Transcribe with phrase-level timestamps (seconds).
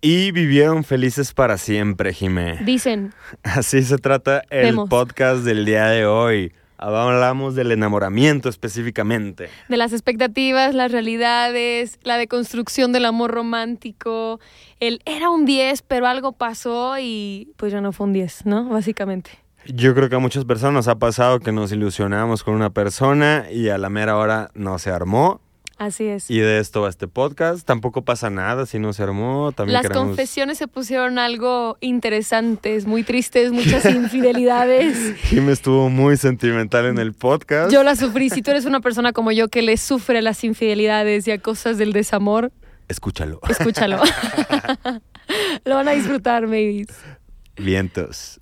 [0.00, 2.58] Y vivieron felices para siempre, Jimé.
[2.64, 4.88] Dicen, Así se trata el Vemos.
[4.88, 6.52] podcast del día de hoy.
[6.78, 9.48] Hablamos del enamoramiento específicamente.
[9.68, 14.40] de las expectativas, las realidades, la deconstrucción del amor romántico.
[14.78, 18.68] El era un 10, pero algo pasó y pues ya no fue un 10, ¿no?
[18.68, 19.30] Básicamente.
[19.64, 23.46] Yo creo que a muchas personas nos ha pasado que nos ilusionamos con una persona
[23.50, 25.40] y a la mera hora no se armó.
[25.78, 26.30] Así es.
[26.30, 27.66] Y de esto va este podcast.
[27.66, 29.52] Tampoco pasa nada si no se armó.
[29.52, 35.14] También Las queremos- confesiones se pusieron algo interesantes, muy tristes, muchas infidelidades.
[35.16, 37.70] Jimé estuvo muy sentimental en el podcast.
[37.70, 38.30] Yo la sufrí.
[38.30, 41.76] Si tú eres una persona como yo que le sufre las infidelidades y a cosas
[41.76, 42.52] del desamor,
[42.88, 43.40] Escúchalo.
[43.48, 44.00] escúchalo.
[45.66, 46.88] Lo van a disfrutar, babies.
[47.58, 48.38] Vientos.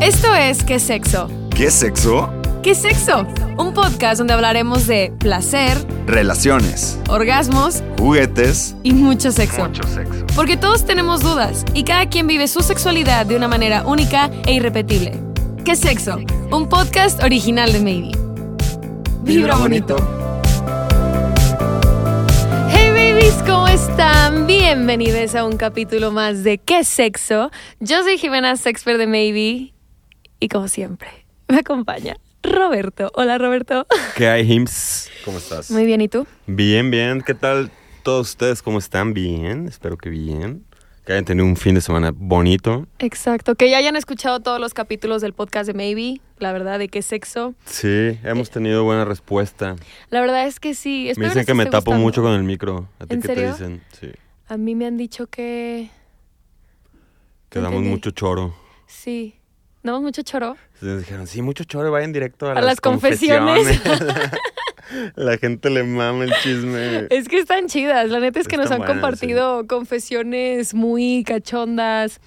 [0.00, 1.28] Esto es ¿Qué sexo?
[1.54, 2.32] ¿Qué sexo?
[2.62, 3.26] ¿Qué sexo?
[3.56, 9.68] Un podcast donde hablaremos de placer, Relaciones, orgasmos juguetes, y mucho sexo.
[9.74, 10.26] sexo.
[10.34, 14.54] Porque todos tenemos dudas y cada quien vive su sexualidad de una manera única e
[14.54, 15.12] irrepetible.
[15.64, 16.18] ¿Qué sexo?
[16.50, 18.18] Un podcast original de Maybe.
[19.22, 19.96] Vibra bonito.
[22.70, 24.46] Hey babies, ¿cómo están?
[24.46, 27.50] Bienvenidos a un capítulo más de ¿Qué sexo?
[27.80, 29.74] Yo soy Jimena, Sexpert de Maybe
[30.40, 31.08] y como siempre
[31.48, 33.10] me acompaña Roberto.
[33.14, 33.86] Hola Roberto.
[34.16, 35.10] ¿Qué hay, Hims?
[35.24, 35.70] ¿Cómo estás?
[35.70, 36.26] Muy bien, ¿y tú?
[36.46, 37.22] Bien, bien.
[37.22, 37.70] ¿Qué tal
[38.02, 38.62] todos ustedes?
[38.62, 39.12] ¿Cómo están?
[39.14, 39.66] Bien.
[39.66, 40.64] Espero que bien.
[41.04, 42.86] Que hayan tenido un fin de semana bonito.
[42.98, 46.88] Exacto, que ya hayan escuchado todos los capítulos del podcast de Maybe, la verdad, de
[46.88, 47.54] qué sexo.
[47.64, 49.76] Sí, hemos tenido buena respuesta.
[50.10, 51.10] La verdad es que sí.
[51.16, 51.98] Me dicen que me tapo gustando.
[52.04, 52.88] mucho con el micro.
[52.98, 53.44] ¿A ti ¿En qué serio?
[53.44, 53.82] te dicen?
[53.98, 54.10] Sí.
[54.48, 55.88] A mí me han dicho que
[57.48, 58.54] Que damos mucho choro.
[58.86, 59.34] sí.
[59.82, 60.56] ¿Damos mucho choro?
[60.80, 63.80] Entonces dijeron, sí, mucho choro, vayan directo a, A las confesiones.
[65.16, 67.06] La gente le mama el chisme.
[67.10, 68.08] Es que están chidas.
[68.10, 72.20] La neta es que nos han compartido confesiones muy cachondas,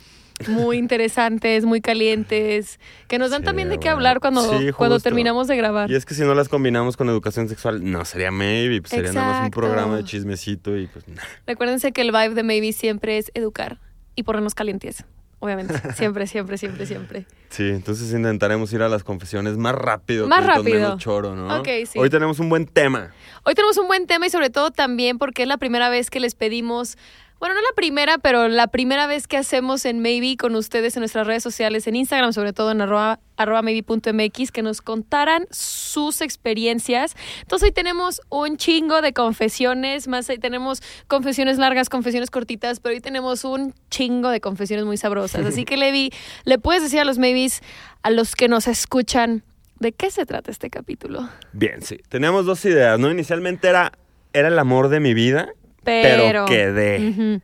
[0.48, 5.00] muy interesantes, muy calientes, que nos dan Sí, también de qué hablar cuando, Sí, cuando
[5.00, 5.90] terminamos de grabar.
[5.90, 9.12] Y es que si no las combinamos con educación sexual, no sería maybe, pues sería
[9.14, 11.24] nada más un programa de chismecito y pues nah.
[11.48, 13.80] Recuérdense que el vibe de Maybe siempre es educar
[14.16, 15.04] y ponernos calientes.
[15.42, 15.74] Obviamente.
[15.96, 17.26] Siempre, siempre, siempre, siempre.
[17.50, 20.28] Sí, entonces intentaremos ir a las confesiones más rápido.
[20.28, 20.76] Más rápido.
[20.76, 21.60] menos choro, ¿no?
[21.60, 21.98] Ok, sí.
[21.98, 23.12] Hoy tenemos un buen tema.
[23.44, 26.20] Hoy tenemos un buen tema y sobre todo también porque es la primera vez que
[26.20, 26.96] les pedimos,
[27.42, 31.00] bueno, no la primera, pero la primera vez que hacemos en Maybe con ustedes en
[31.00, 36.22] nuestras redes sociales, en Instagram, sobre todo en arroba, arroba maybe.mx, que nos contaran sus
[36.22, 37.16] experiencias.
[37.42, 42.94] Entonces hoy tenemos un chingo de confesiones, más ahí tenemos confesiones largas, confesiones cortitas, pero
[42.94, 45.44] hoy tenemos un chingo de confesiones muy sabrosas.
[45.44, 46.12] Así que Levi,
[46.46, 47.64] le puedes decir a los Maybes,
[48.04, 49.44] a los que nos escuchan,
[49.80, 51.28] ¿de qué se trata este capítulo?
[51.54, 51.98] Bien, sí.
[52.08, 53.10] Teníamos dos ideas, ¿no?
[53.10, 53.94] Inicialmente era,
[54.32, 55.50] era el amor de mi vida,
[55.84, 57.10] Pero, pero, quedé.
[57.10, 57.42] Ujú.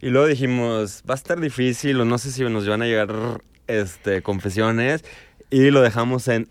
[0.00, 3.08] Y luego dijimos, va a estar difícil o no sé si nos van a llegar
[3.66, 5.04] este, confesiones.
[5.50, 6.48] Y lo dejamos en,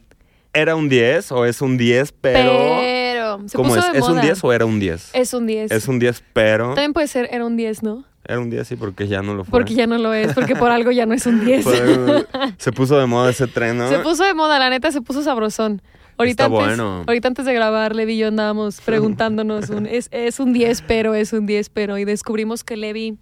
[0.54, 2.50] era un 10 o es un 10, pero...
[2.80, 3.94] Pero se ¿Cómo puso es?
[3.94, 4.22] de ¿Es un moda.
[4.22, 5.10] 10 o era un 10?
[5.14, 5.72] Es un 10.
[5.72, 6.68] Es un 10, pero...
[6.70, 8.06] También puede ser, era un 10, ¿no?
[8.28, 9.52] Era un 10, sí, porque ya no lo fue.
[9.52, 11.64] Porque ya no lo es, porque por algo ya no es un 10.
[11.64, 12.26] Fue-
[12.58, 13.88] se puso de moda ese tren, ¿no?
[13.90, 15.82] Se puso de moda, la neta, se puso sabrosón.
[16.18, 17.04] Ahorita Está antes, bueno.
[17.06, 21.14] ahorita antes de grabar, Levi y yo andábamos preguntándonos, un, es, es un 10, pero
[21.14, 21.98] es un 10, pero.
[21.98, 23.18] Y descubrimos que Levi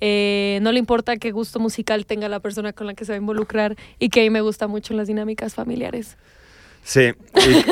[0.00, 3.16] eh, no le importa qué gusto musical tenga la persona con la que se va
[3.16, 6.16] a involucrar y que a mí me gusta mucho las dinámicas familiares.
[6.82, 7.10] Sí,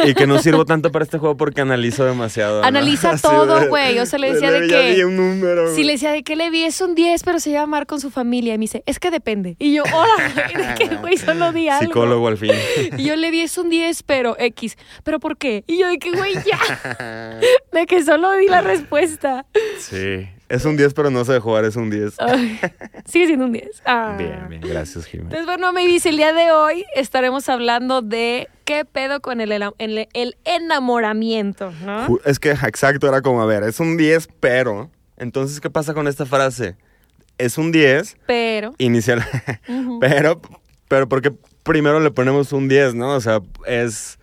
[0.04, 2.60] y, y que no sirvo tanto para este juego porque analizo demasiado.
[2.60, 2.66] ¿no?
[2.66, 3.98] Analiza Así todo, de- güey.
[3.98, 5.74] O sea, le decía de ya que- di un número.
[5.74, 8.10] Si le decía de que Levi es un 10, pero se llama amar con su
[8.10, 8.54] familia.
[8.54, 9.56] Y me dice, es que depende.
[9.58, 11.86] Y yo, hola, güey, de que, güey, solo di algo.
[11.86, 12.52] Psicólogo al fin.
[12.98, 14.76] Y yo Levi es un 10, pero X.
[15.02, 15.64] ¿Pero por qué?
[15.66, 17.40] Y yo de que, güey, ya.
[17.72, 19.46] De que solo di la respuesta.
[19.78, 22.14] Sí, es un 10, pero no sé jugar, es un 10.
[22.18, 22.58] Ay,
[23.04, 23.82] sigue siendo un 10.
[23.84, 24.14] Ah.
[24.16, 25.32] Bien, bien, gracias, Jiménez.
[25.32, 29.52] Entonces, bueno, me dice, el día de hoy estaremos hablando de qué pedo con el,
[29.52, 32.18] el, el enamoramiento, ¿no?
[32.24, 34.90] Es que, exacto, era como, a ver, es un 10, pero...
[35.18, 36.76] Entonces, ¿qué pasa con esta frase?
[37.38, 39.24] Es un 10, Pero, inicial,
[40.00, 40.40] pero,
[40.88, 41.32] pero porque
[41.62, 43.14] primero le ponemos un 10, ¿no?
[43.14, 44.18] O sea, es,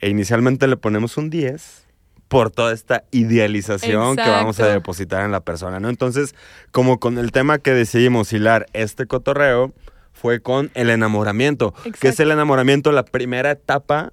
[0.00, 1.87] e inicialmente le ponemos un 10
[2.28, 4.72] por toda esta idealización que vamos a Exacto.
[4.74, 5.88] depositar en la persona, ¿no?
[5.88, 6.34] Entonces,
[6.70, 9.72] como con el tema que decidimos hilar este cotorreo,
[10.12, 11.72] fue con el enamoramiento.
[11.72, 12.22] que es Exacto.
[12.24, 12.92] el enamoramiento?
[12.92, 14.12] La primera etapa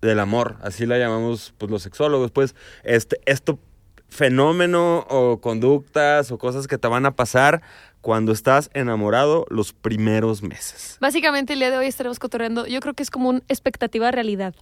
[0.00, 3.58] del amor, así la llamamos pues, los sexólogos, pues, este, esto
[4.08, 7.62] fenómeno o conductas o cosas que te van a pasar
[8.00, 10.98] cuando estás enamorado los primeros meses.
[11.00, 12.66] básicamente el día de hoy estaremos cotorreando.
[12.66, 14.54] Yo creo que es como una expectativa realidad.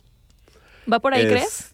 [0.91, 1.73] ¿Va por ahí, crees?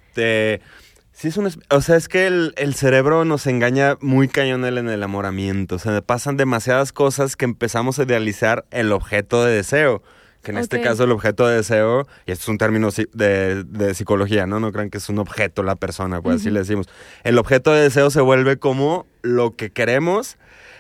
[1.17, 1.51] Este, Sí, es un...
[1.71, 5.77] O sea, es que el, el cerebro nos engaña muy cañón en el enamoramiento.
[5.77, 10.03] O sea, pasan demasiadas cosas que empezamos a idealizar el objeto de deseo.
[10.43, 10.85] Que en este Ok.
[10.85, 14.61] caso el objeto de deseo, y esto es un término de, de psicología, ¿no?
[14.61, 16.87] No crean que es un objeto la persona, pues así le decimos.
[17.25, 20.37] El objeto de deseo se vuelve como lo que queremos.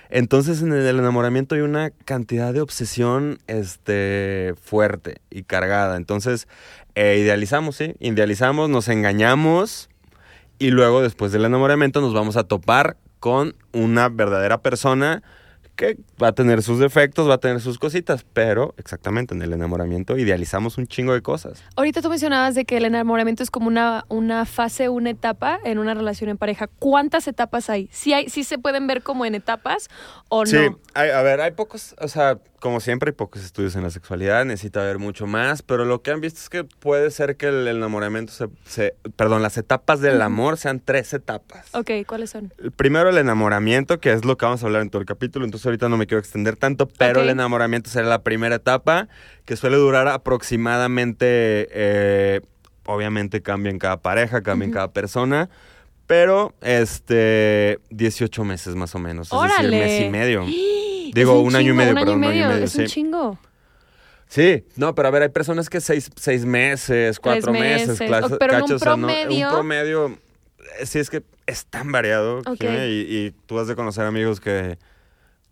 [0.09, 5.97] Entonces en el enamoramiento hay una cantidad de obsesión este, fuerte y cargada.
[5.97, 6.47] Entonces
[6.95, 9.89] eh, idealizamos, sí, idealizamos, nos engañamos
[10.59, 15.23] y luego después del enamoramiento nos vamos a topar con una verdadera persona
[15.77, 19.53] que va a tener sus defectos, va a tener sus cositas, pero exactamente en el
[19.53, 21.63] enamoramiento idealizamos un chingo de cosas.
[21.77, 25.79] Ahorita tú mencionabas de que el enamoramiento es como una, una fase, una etapa en
[25.79, 26.67] una relación en pareja.
[26.79, 27.89] ¿Cuántas etapas hay?
[27.93, 29.89] ¿Sí, hay, sí se pueden ver como en etapas
[30.29, 30.79] o Sí, no?
[30.95, 34.45] hay- a ver, hay pocos, o sea, como siempre hay pocos estudios en la sexualidad,
[34.45, 37.69] necesita haber mucho más, pero lo que han visto es que puede ser que el
[37.69, 41.67] enamoramiento se, se- perdón, las etapas del amor sean tres etapas.
[41.75, 42.53] Ok, ¿cuáles son?
[42.59, 45.45] El Primero el enamoramiento, que es lo que vamos a hablar en todo el capítulo,
[45.45, 49.09] entonces ahorita no me quiero extender tanto, pero el enamoramiento será la primera etapa,
[49.45, 52.41] que suele durar aproximadamente, eh,
[52.85, 54.75] obviamente cambia en cada pareja, cambia en Ujú.
[54.77, 55.49] cada persona,
[56.07, 59.77] pero este 18 meses más o menos, es ¡Órale!
[59.77, 60.45] decir, mes y medio.
[61.07, 62.65] Es Digo, un año y medio, un año perdón, y un año y medio, medio,
[62.65, 63.39] es un chingo.
[64.29, 68.39] Sí, no, pero a ver, hay personas que seis, seis meses, cuatro meses, meses, o-
[68.39, 70.19] pero en un cachos, o sea, no- promedio- un promedio,
[70.81, 72.57] eh, sí es que es tan variado, Ok.
[72.61, 74.79] Jimé, y, y tú has de conocer amigos que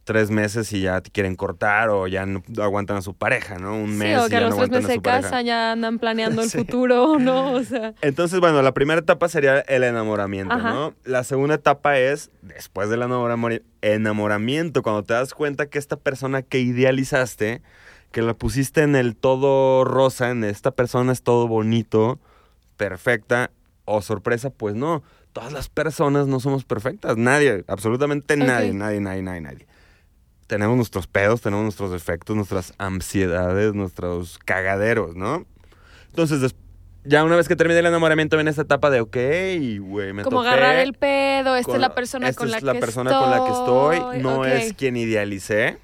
[0.04, 3.74] tres meses y ya te quieren cortar o ya no aguantan a su pareja, ¿no?
[3.74, 5.46] Un mes Sí, o y que a ya los no tres meses a se casan,
[5.46, 6.58] ya andan planeando el Sí.
[6.58, 7.52] futuro, ¿no?
[7.54, 10.72] O sea, Entonces, bueno, la primera etapa sería el enamoramiento, Ajá.
[10.74, 10.94] ¿no?
[11.04, 16.42] La segunda etapa es, después del enamorami- enamoramiento, cuando te das cuenta que esta persona
[16.42, 17.62] que idealizaste,
[18.12, 22.18] que la pusiste en el todo rosa, en esta persona es todo bonito,
[22.76, 23.50] perfecta,
[23.86, 25.02] o sorpresa, pues no.
[25.32, 29.66] Todas las personas no somos perfectas, nadie, absolutamente nadie, nadie, nadie, nadie, nadie.
[30.46, 35.46] Tenemos nuestros pedos, tenemos nuestros defectos, nuestras ansiedades, nuestros cagaderos, ¿no?
[36.06, 36.54] Entonces,
[37.04, 39.16] ya una vez que termine el enamoramiento, viene esta etapa de, ok,
[39.80, 42.56] güey, me como topé agarrar el pedo, esta con es la persona esta con la
[42.58, 43.22] es la que persona estoy.
[43.22, 45.78] con la que estoy, no es quien idealicé,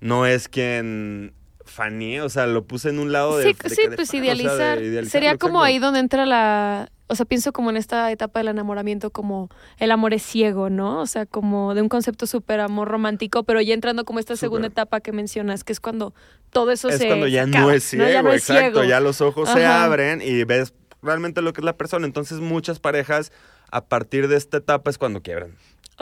[0.00, 1.34] no es quien
[1.64, 3.44] faneé, o sea, lo puse en un lado de...
[3.44, 4.78] Sí, de sí, que de pues o sea, idealizar.
[5.06, 5.64] Sería como exacto.
[5.64, 6.90] ahí donde entra la...
[7.10, 9.48] O sea, pienso como en esta etapa del enamoramiento como
[9.78, 11.00] el amor es ciego, ¿no?
[11.00, 14.68] O sea, como de un concepto súper amor romántico, pero ya entrando como esta segunda
[14.68, 16.14] etapa que mencionas, que es cuando
[16.50, 18.84] todo eso es se cuando ya se no es ciego, Ya no es exacto, ciego.
[18.84, 20.72] ya los ojos se abren y ves
[21.02, 22.06] realmente lo que es la persona.
[22.06, 23.32] Entonces muchas parejas
[23.72, 25.56] a partir de esta etapa es cuando quiebran.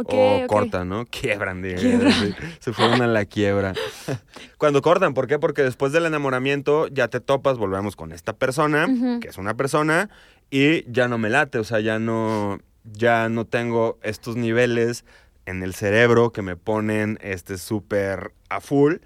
[0.05, 1.07] O cortan, ¿no?
[1.07, 3.73] Quiebran, sí, se fueron a la quiebra.
[4.57, 5.41] Cuando cortan, ¿por qué?
[5.41, 8.87] Porque después del enamoramiento ya te topas, volvemos con esta persona,
[9.21, 10.09] que es una persona,
[10.50, 15.05] y ya no me late, o sea, ya no, ya no tengo estos niveles
[15.47, 18.97] en el cerebro que me ponen este súper a full,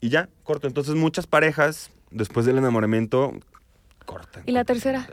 [0.00, 0.66] y ya, corto.
[0.66, 3.32] Entonces muchas parejas, después del enamoramiento,
[4.06, 4.42] cortan.
[4.46, 5.06] ¿Y la tercera?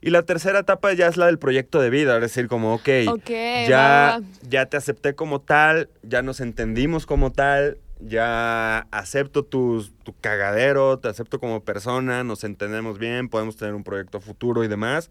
[0.00, 2.88] Y la tercera etapa ya es la del proyecto de vida, es decir, como, ok,
[3.08, 4.26] Ok, va, ya, va.
[4.48, 10.98] ya te acepté como tal, ya nos entendimos como tal, ya acepto tus, tu cagadero,
[10.98, 15.10] te acepto como persona, nos entendemos bien, podemos tener un proyecto futuro y demás.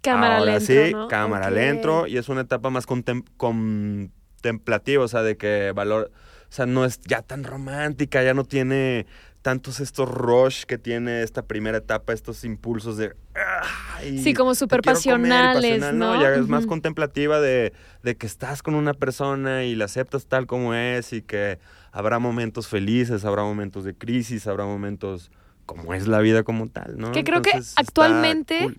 [0.00, 1.08] Cámara Ahora lento, sí, ¿no?
[1.08, 1.52] cámara Ok.
[1.54, 6.10] lento y es una etapa más contem- contemplativa, o sea, de que valor,
[6.48, 9.06] o sea, no es ya tan romántica, ya no tiene
[9.42, 13.14] tantos estos rush que tiene esta primera etapa, estos impulsos de...
[13.96, 16.20] "Ay, Sí, como súper quiero comer", y pasionales, pasional, ¿no?
[16.20, 17.72] Ya es más contemplativa de,
[18.02, 21.58] de que estás con una persona y la aceptas tal como es y que
[21.92, 25.30] habrá momentos felices, habrá momentos de crisis, habrá momentos
[25.66, 27.12] como es la vida como tal, ¿no?
[27.12, 28.78] Que creo que Entonces, actualmente cool.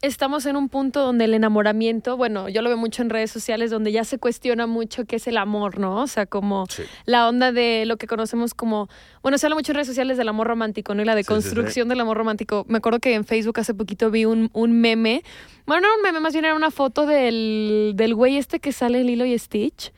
[0.00, 3.70] estamos en un punto donde el enamoramiento, bueno, yo lo veo mucho en redes sociales,
[3.70, 5.96] donde ya se cuestiona mucho qué es el amor, ¿no?
[6.00, 6.82] O sea, como Sí.
[7.04, 8.88] la onda de lo que conocemos como,
[9.22, 11.02] bueno, se habla mucho en redes sociales del amor romántico, ¿no?
[11.02, 11.34] Y la de Sí, sí, sí.
[11.34, 12.64] construcción del amor romántico.
[12.68, 15.22] Me acuerdo que en Facebook hace poquito vi un, un meme,
[15.66, 18.72] bueno, no era un meme, más bien era una foto del, del güey este que
[18.72, 19.92] sale en Lilo y Stitch.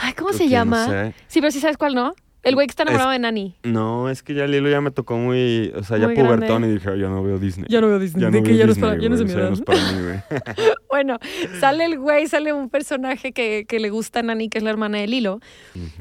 [0.00, 0.86] Ay, ¿cómo se llama?
[0.86, 1.14] no sé.
[1.28, 2.14] Sí, pero sí sabes cuál, ¿no?
[2.42, 3.54] El güey que está Es- enamorado de Nani.
[3.64, 6.88] No, es que ya Lilo ya me tocó muy, o sea, ya pubertón y dije,
[6.90, 7.66] "Ay, ya no veo Disney.
[7.68, 9.18] Ya no veo Disney, Ya de no que ya no es para- ya no o
[9.18, 9.50] sea, edad.
[9.50, 9.56] no.
[10.88, 11.18] Bueno,
[11.60, 14.70] sale el güey, sale un personaje que, que le gusta a Nani, que es la
[14.70, 15.40] hermana de Lilo,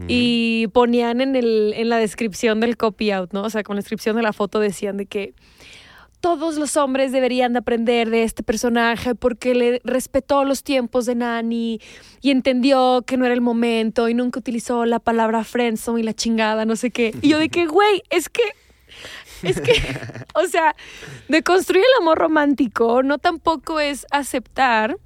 [0.08, 3.44] y ponían en, el, en la descripción del copy out, ¿no?
[3.44, 5.34] O sea, con la descripción de la foto decían de que
[6.22, 11.16] todos los hombres deberían de aprender de este personaje porque le respetó los tiempos de
[11.16, 11.80] Nani
[12.22, 16.14] y entendió que no era el momento y nunca utilizó la palabra friendzone y la
[16.14, 17.14] chingada, no sé qué.
[17.22, 18.44] Y yo de que, güey, es que
[19.42, 19.72] Es que,
[20.36, 20.76] o sea,
[21.30, 24.98] de construir el amor romántico no tampoco es aceptar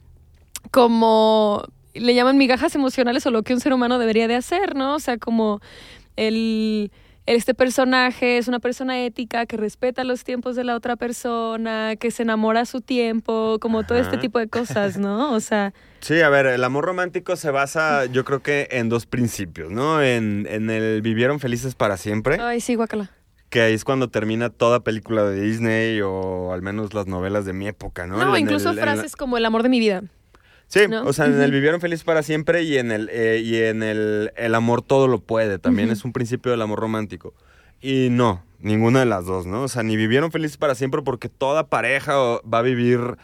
[0.71, 4.95] como le llaman migajas emocionales o lo que un ser humano debería de hacer, ¿no?
[4.95, 5.61] O sea, como
[6.15, 6.91] el
[7.25, 12.11] este personaje es una persona ética que respeta los tiempos de la otra persona, que
[12.11, 15.31] se enamora a su tiempo, como todo este tipo de cosas, ¿no?
[15.33, 19.05] O sea, Sí, a ver, el amor romántico se basa, yo creo que en dos
[19.05, 20.01] principios, ¿no?
[20.03, 23.09] En, en el vivieron felices para siempre, ay, sí, guacala.
[23.49, 27.53] que ahí es cuando termina toda película de Disney o al menos las novelas de
[27.53, 28.17] mi época, ¿no?
[28.17, 30.03] No, En incluso el- en la- frases como el amor de mi vida.
[30.73, 31.03] Sí, ¿no?
[31.03, 34.31] o sea, en el vivieron felices para siempre y en el eh, y en el
[34.35, 37.35] el amor todo lo puede, también es un principio del amor romántico.
[37.79, 39.61] Y no, ninguna de las dos, ¿no?
[39.61, 43.17] O sea, ni vivieron felices para siempre porque toda pareja va a vivir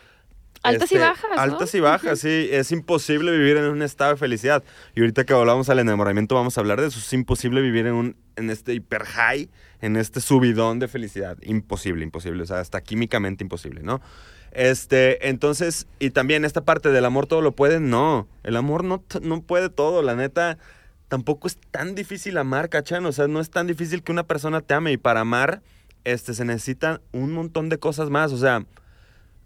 [0.62, 1.41] Altas y este, bajas, ¿no?
[1.41, 2.50] Altas y bajas, sí.
[2.51, 4.63] Es imposible vivir en un estado de felicidad.
[4.94, 7.00] Y ahorita que hablamos al enamoramiento vamos a hablar de eso.
[7.00, 9.50] Es imposible vivir en un en este hiper high,
[9.82, 11.36] en este subidón de felicidad.
[11.41, 12.44] Imposible, imposible.
[12.44, 14.01] O sea, hasta químicamente imposible, ¿no?
[14.51, 18.27] Este, entonces, y también esta parte del amor todo lo puede, no.
[18.44, 20.58] El amor no, no puede todo, la neta.
[21.08, 23.06] Tampoco es tan difícil amar, ¿cachan?
[23.06, 24.91] O sea, no es tan difícil que una persona te ame.
[24.91, 25.62] Y para amar,
[26.03, 28.32] este, se necesitan un montón de cosas más.
[28.32, 28.65] O sea,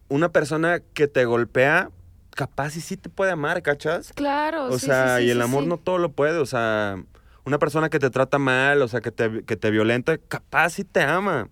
[0.10, 1.90] una persona que te golpea,
[2.32, 4.12] capaz y sí te puede amar, ¿cachas?
[4.14, 6.38] Claro, O sí, sea, sí, sí, y el amor no todo lo puede.
[6.40, 7.02] O sea,
[7.46, 10.84] una persona que te trata mal, o sea, que te, que te violenta, capaz sí
[10.84, 11.50] te ama.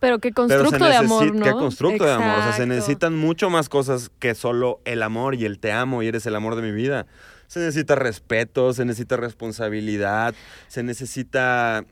[0.00, 1.44] Pero qué Pero constructo de amor, ¿no?
[1.44, 2.38] ¿Qué constructo de amor?
[2.38, 6.02] O sea, se necesitan mucho más cosas que solo el amor y el te amo
[6.02, 7.06] y eres el amor de mi vida.
[7.46, 10.34] Se necesita respeto, se necesita responsabilidad,
[10.68, 11.84] se necesita,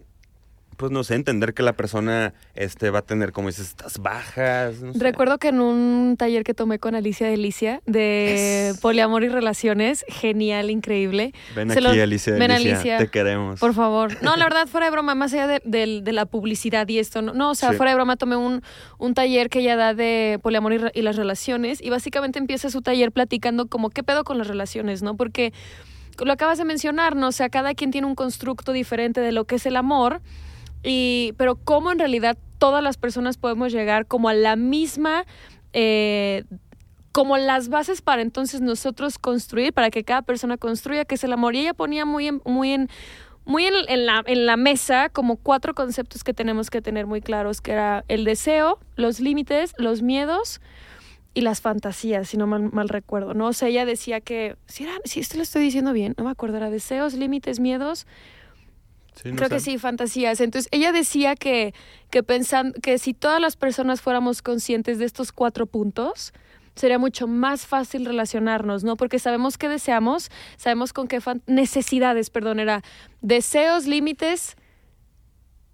[0.83, 4.81] pues no sé, entender que la persona este, va a tener, como dices, estas bajas.
[4.81, 4.99] no sé.
[4.99, 10.71] Recuerdo que en un taller que tomé con Alicia Delicia de poliamor y relaciones, genial,
[10.71, 11.33] increíble.
[11.55, 12.99] Ven se aquí, lo- Alicia, ven, Alicia, Alicia.
[12.99, 13.61] te queremos.
[13.61, 14.21] Por favor.
[14.23, 17.51] No, la verdad, fuera de broma, más allá de, la publicidad y esto, no, no
[17.51, 17.77] o sea, Sí.
[17.77, 18.61] fuera de broma, tomé un,
[18.99, 22.83] un taller que ella da de poliamor y, y las relaciones y básicamente empieza su
[22.83, 25.17] taller platicando como qué pedo con las relaciones, ¿no?
[25.17, 25.53] Porque
[26.23, 27.29] lo acabas de mencionar, ¿no?
[27.29, 30.21] O sea, cada quien tiene un constructo diferente de lo que es el amor,
[30.83, 35.25] y, pero cómo en realidad todas las personas podemos llegar como a la misma...
[35.73, 36.45] eh,
[37.13, 41.35] como las bases para entonces nosotros construir, para que cada persona construya, que es el
[41.35, 41.55] amor.
[41.55, 42.89] Y ella ponía muy en, muy en,
[43.45, 44.07] muy en,
[44.47, 48.79] la mesa como cuatro conceptos que tenemos que tener muy claros, que era el deseo,
[48.97, 50.61] los límites, los miedos
[51.35, 53.49] y las fantasías, si no mal, mal recuerdo, ¿no?
[53.49, 56.31] O sea, ella decía que, si, era, si esto lo estoy diciendo bien, no me
[56.31, 58.07] acuerdo, era deseos, límites, miedos,
[59.15, 60.41] Sí, no Creo que sí, fantasías.
[60.41, 61.75] Entonces, ella decía que,
[62.11, 66.33] que pensando que si todas las personas fuéramos conscientes de estos cuatro puntos,
[66.75, 68.97] sería mucho más fácil relacionarnos, ¿no?
[68.97, 72.83] Porque sabemos qué deseamos, sabemos con qué necesidades, perdón, era
[73.21, 74.57] deseos, límites,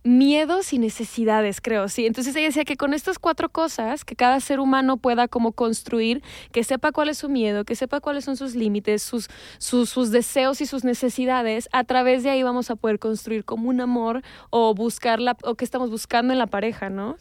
[0.08, 2.06] miedos y necesidades, creo, sí.
[2.06, 6.22] Entonces ella decía que con estas cuatro cosas, que cada ser humano pueda como construir,
[6.50, 10.10] que sepa cuál es su miedo, que sepa cuáles son sus límites, sus, sus, sus
[10.10, 14.22] deseos y sus necesidades, a través de ahí vamos a poder construir como un amor
[14.50, 17.16] o buscar la, o que estamos buscando en la pareja, ¿no?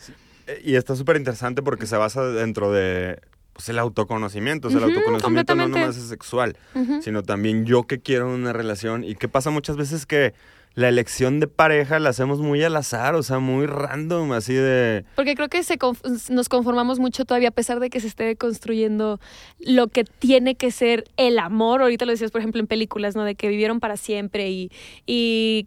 [0.48, 3.20] Eh, Y está súper interesante porque se basa dentro de
[3.52, 4.70] pues, el autoconocimiento.
[4.70, 6.56] O sea, el autoconocimiento no nomás es sexual,
[7.02, 9.04] sino también yo que quiero una relación.
[9.04, 10.34] Y que pasa muchas veces que
[10.78, 15.06] la elección de pareja la hacemos muy al azar, o sea, muy random, así de...
[15.16, 18.36] Porque creo que se conf- nos conformamos mucho todavía, a pesar de que se esté
[18.36, 19.20] construyendo
[19.60, 21.82] lo que tiene que ser el amor.
[21.82, 23.24] Ahorita lo decías, por ejemplo, en películas, ¿no?
[23.24, 24.72] De que vivieron para siempre y,
[25.08, 25.66] y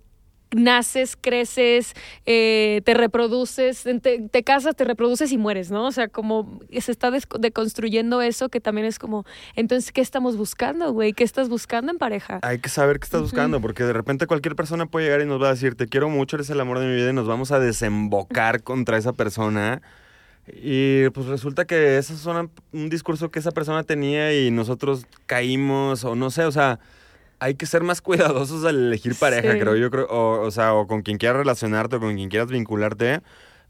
[0.54, 1.94] naces, creces,
[2.26, 5.86] eh, te reproduces, te, te casas, te reproduces y mueres, ¿no?
[5.86, 10.92] O sea, como se está deconstruyendo eso que también es como, entonces, ¿qué estamos buscando,
[10.92, 11.12] güey?
[11.12, 12.40] ¿Qué estás buscando en pareja?
[12.42, 15.40] Hay que saber qué estás buscando, porque de repente cualquier persona puede llegar y nos
[15.40, 17.52] va a decir, te quiero mucho, eres el amor de mi vida, y nos vamos
[17.52, 19.82] a desembocar contra esa persona.
[20.46, 26.04] Y pues resulta que ese es un discurso que esa persona tenía y nosotros caímos,
[26.04, 26.80] o no sé, o sea,
[27.40, 29.58] hay que ser más cuidadosos al elegir pareja, Sí.
[29.58, 32.48] creo yo, creo, o, o sea, o con quien quieras relacionarte o con quien quieras
[32.50, 33.20] vincularte,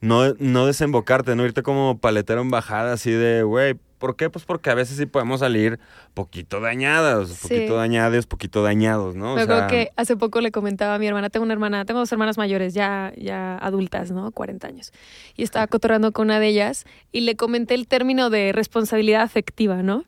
[0.01, 4.31] no, no desembocarte, no irte como paletero en bajada así de, güey, ¿por qué?
[4.31, 5.79] Pues porque a veces sí podemos salir
[6.15, 7.49] poquito dañados, Sí.
[7.49, 9.35] poquito dañados, poquito dañados, ¿no?
[9.35, 12.01] O Me sea, que hace poco le comentaba a mi hermana, tengo una hermana, tengo
[12.01, 14.31] dos hermanas mayores, ya, ya adultas, ¿no?
[14.33, 14.91] 40 años.
[15.37, 19.83] Y estaba cotorreando con una de ellas y le comenté el término de responsabilidad afectiva,
[19.83, 20.05] ¿no?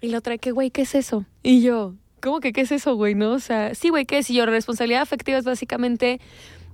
[0.00, 1.24] Y la otra, que güey, ¿qué es eso?
[1.44, 3.14] Y yo, ¿cómo que qué es eso, güey?
[3.14, 3.32] ¿No?
[3.32, 4.30] O sea, sí, güey, ¿qué es?
[4.30, 6.20] Y yo, responsabilidad afectiva es básicamente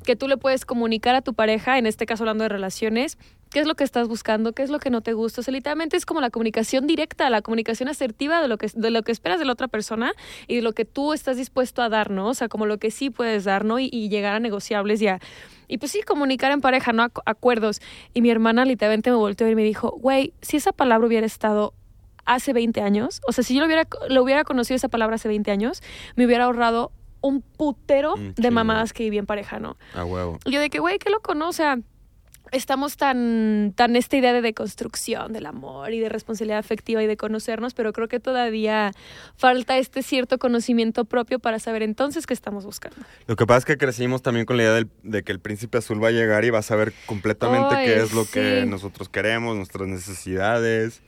[0.05, 3.19] que tú le puedes comunicar a tu pareja, en este caso hablando de relaciones,
[3.51, 5.41] qué es lo que estás buscando, qué es lo que no te gusta.
[5.41, 8.91] O sea, literalmente es como la comunicación directa, la comunicación asertiva de lo que, de
[8.91, 10.13] lo que esperas de la otra persona
[10.47, 12.29] y de lo que tú estás dispuesto a dar, ¿no?
[12.29, 13.81] O sea, como lo que sí puedes dar, ¿no?
[13.81, 15.21] Y, llegar a negociables y a...
[15.69, 17.03] Y pues sí, comunicar en pareja, ¿no?
[17.03, 17.81] Ac- acuerdos.
[18.15, 21.75] Y mi hermana literalmente me volteó y me dijo, güey, si esa palabra hubiera estado
[22.27, 25.29] hace 20 años, o sea, si yo lo hubiera, lo hubiera conocido esa palabra hace
[25.29, 25.83] 20 años,
[26.17, 26.93] me hubiera ahorrado
[27.23, 29.77] un putero de mamadas que viví en pareja, ¿no?
[29.95, 30.39] A huevo.
[30.45, 31.49] Y yo de que, güey, qué loco, ¿no?
[31.49, 31.79] O sea,
[32.53, 37.17] estamos tan, tan esta idea de deconstrucción del amor y de responsabilidad afectiva y de
[37.17, 38.93] conocernos, pero creo que todavía
[39.37, 42.99] falta este cierto conocimiento propio para saber entonces qué estamos buscando.
[43.27, 45.79] Lo que pasa es que crecimos también con la idea del- de que el príncipe
[45.79, 49.57] azul va a llegar y va a saber completamente qué es lo que nosotros queremos,
[49.57, 51.03] nuestras necesidades,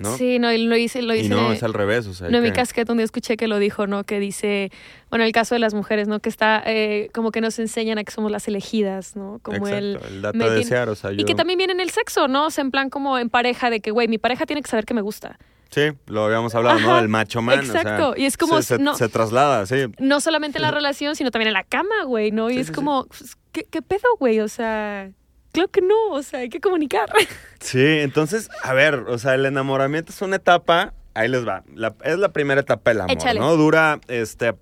[0.00, 0.16] ¿no?
[0.16, 1.28] Sí, no, y lo hice, lo y hice.
[1.28, 3.46] no, es al revés, o sea, No, en mi que- casquete un día escuché que
[3.48, 4.04] lo dijo, ¿no?
[4.04, 4.70] Que dice,
[5.10, 6.20] bueno, el caso de las mujeres, ¿no?
[6.20, 9.38] Que está, eh, como que nos enseñan a que somos las elegidas, ¿no?
[9.42, 9.96] Como el...
[9.96, 11.24] Exacto, el me de tiene- desear, o sea, Y yo...
[11.26, 12.46] que también viene en el sexo, ¿no?
[12.46, 14.84] O sea, en plan como en pareja, de que, güey, mi pareja tiene que saber
[14.86, 15.38] que me gusta.
[15.70, 16.96] Sí, lo habíamos hablado, ¿no?
[16.96, 19.76] Del macho man, o sea, exacto, y es como se, se- no- se traslada, sí.
[20.00, 22.50] No solamente en la relación, sino también en la cama, güey, ¿no?
[22.50, 24.40] Y Sí, es sí, como, pues, ¿qué, ¿qué pedo, güey?
[24.40, 25.10] O sea,
[25.52, 27.08] claro que no, o sea, hay que comunicar.
[27.60, 31.94] Sí, entonces, a ver, o sea, el enamoramiento es una etapa, ahí les va, la-
[32.04, 33.38] es la primera etapa del amor, Échale.
[33.38, 33.54] ¿no?
[33.56, 34.54] Dura, este,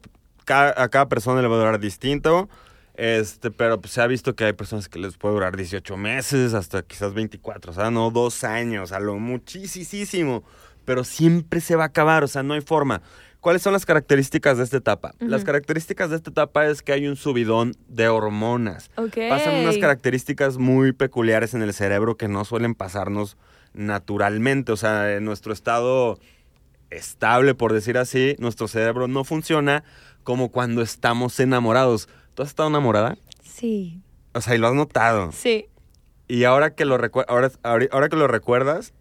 [0.44, 2.48] ca- a cada persona le va a durar distinto,
[2.94, 6.54] este, pero pues, se ha visto que hay personas que les puede durar 18 meses,
[6.54, 10.42] hasta quizás 24, o sea, no dos años, a lo muchísimo,
[10.84, 13.00] pero siempre se va a acabar, o sea, no hay forma.
[13.40, 15.14] ¿Cuáles son las características de esta etapa?
[15.20, 18.90] Las características de esta etapa es que hay un subidón de hormonas.
[18.96, 19.16] ok.
[19.28, 23.36] Pasan unas características muy peculiares en el cerebro que no suelen pasarnos
[23.74, 24.72] naturalmente.
[24.72, 26.18] O sea, en nuestro estado
[26.90, 29.84] estable, por decir así, nuestro cerebro no funciona
[30.24, 32.08] como cuando estamos enamorados.
[32.34, 33.16] ¿Tú has estado enamorada?
[33.42, 34.02] Sí,
[34.34, 35.32] O sea, y lo has notado.
[35.32, 35.66] sí.
[36.30, 38.92] Y ahora que lo, ahora, ahora que lo recuerdas,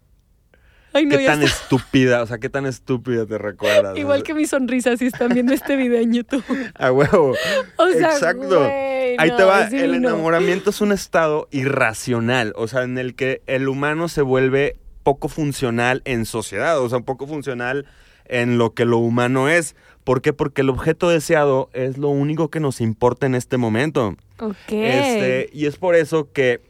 [0.92, 1.56] Ay, no, ¿qué tan está.
[1.62, 2.22] estúpida?
[2.22, 3.96] O sea, ¿qué tan estúpida te recuerdas?
[3.96, 6.44] Igual que mi sonrisa si están viendo este video en YouTube.
[6.74, 7.34] A huevo.
[7.76, 8.58] O sea, Exacto.
[8.60, 13.14] güey, Ahí no, te va, el enamoramiento es un estado irracional, o sea, en el
[13.14, 17.86] que el humano se vuelve poco funcional en sociedad, o sea, poco funcional
[18.26, 19.74] en lo que lo humano es.
[20.04, 20.32] ¿Por qué?
[20.32, 24.16] Porque el objeto deseado es lo único que nos importa en este momento.
[24.38, 24.54] Ok.
[24.70, 26.60] Este, y es por eso que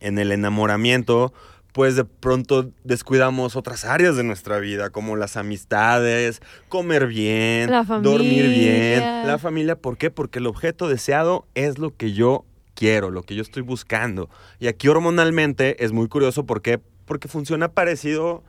[0.00, 1.32] en el enamoramiento,
[1.76, 8.48] pues de pronto descuidamos otras áreas de nuestra vida, como las amistades, comer bien, dormir
[8.48, 9.76] bien, la familia.
[9.76, 10.10] ¿Por qué?
[10.10, 14.30] Porque el objeto deseado es lo que yo quiero, lo que yo estoy buscando.
[14.58, 16.80] Y aquí hormonalmente es muy curioso, ¿por qué?
[17.04, 18.42] Porque funciona parecido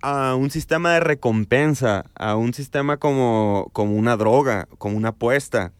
[0.00, 5.72] a un sistema de recompensa, a un sistema como, como una droga, como una apuesta,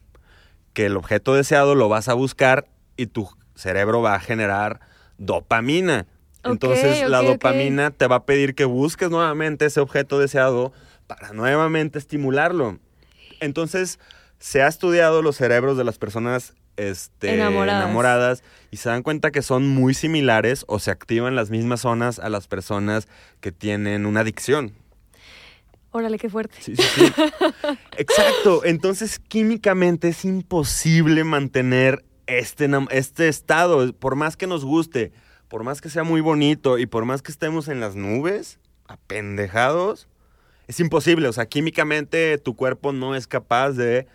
[0.73, 2.67] que el objeto deseado lo vas a buscar
[2.97, 4.81] y tu cerebro va a generar
[5.19, 6.09] dopamina.
[6.45, 10.73] Entonces la dopamina te va a pedir que busques nuevamente ese objeto deseado
[11.07, 12.79] para nuevamente estimularlo.
[13.41, 13.99] Entonces
[14.39, 17.85] se ha estudiado los cerebros de las personas este, Enamoradas.
[17.85, 22.19] enamoradas y se dan cuenta que son muy similares o se activan las mismas zonas
[22.19, 23.09] a las personas
[23.41, 24.73] que tienen una adicción.
[25.93, 26.57] Órale, qué fuerte.
[26.61, 27.13] Sí, sí, sí.
[27.99, 28.65] Exacto.
[28.65, 33.93] Entonces, químicamente es imposible mantener este, este estado.
[33.93, 35.13] Por más que nos guste,
[35.53, 40.09] por más que sea muy bonito y por más que estemos en las nubes, apendejados,
[40.67, 41.29] es imposible.
[41.29, 44.07] O sea, químicamente tu cuerpo no es capaz de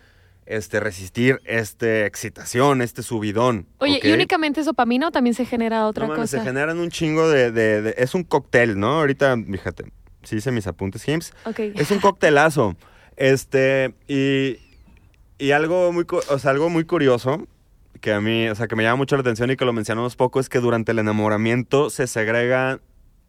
[0.47, 3.67] este, resistir esta excitación, este subidón.
[3.77, 3.99] Oye.
[4.01, 6.39] ¿y únicamente es dopamina o también se genera otra No cosa?
[6.39, 8.93] se generan un chingo de, de- de- Es un cóctel, ¿no?
[8.99, 9.91] Ahorita, fíjate,
[10.23, 11.33] sí hice mis apuntes, Hims.
[11.45, 11.59] Ok.
[11.75, 12.75] Es un coctelazo.
[13.15, 14.57] Este, y,
[15.37, 17.45] y algo muy, o sea, algo muy curioso
[17.97, 20.15] que a mí, o sea, que me llama mucho la atención y que lo mencionamos
[20.15, 22.79] poco es que durante el enamoramiento se segrega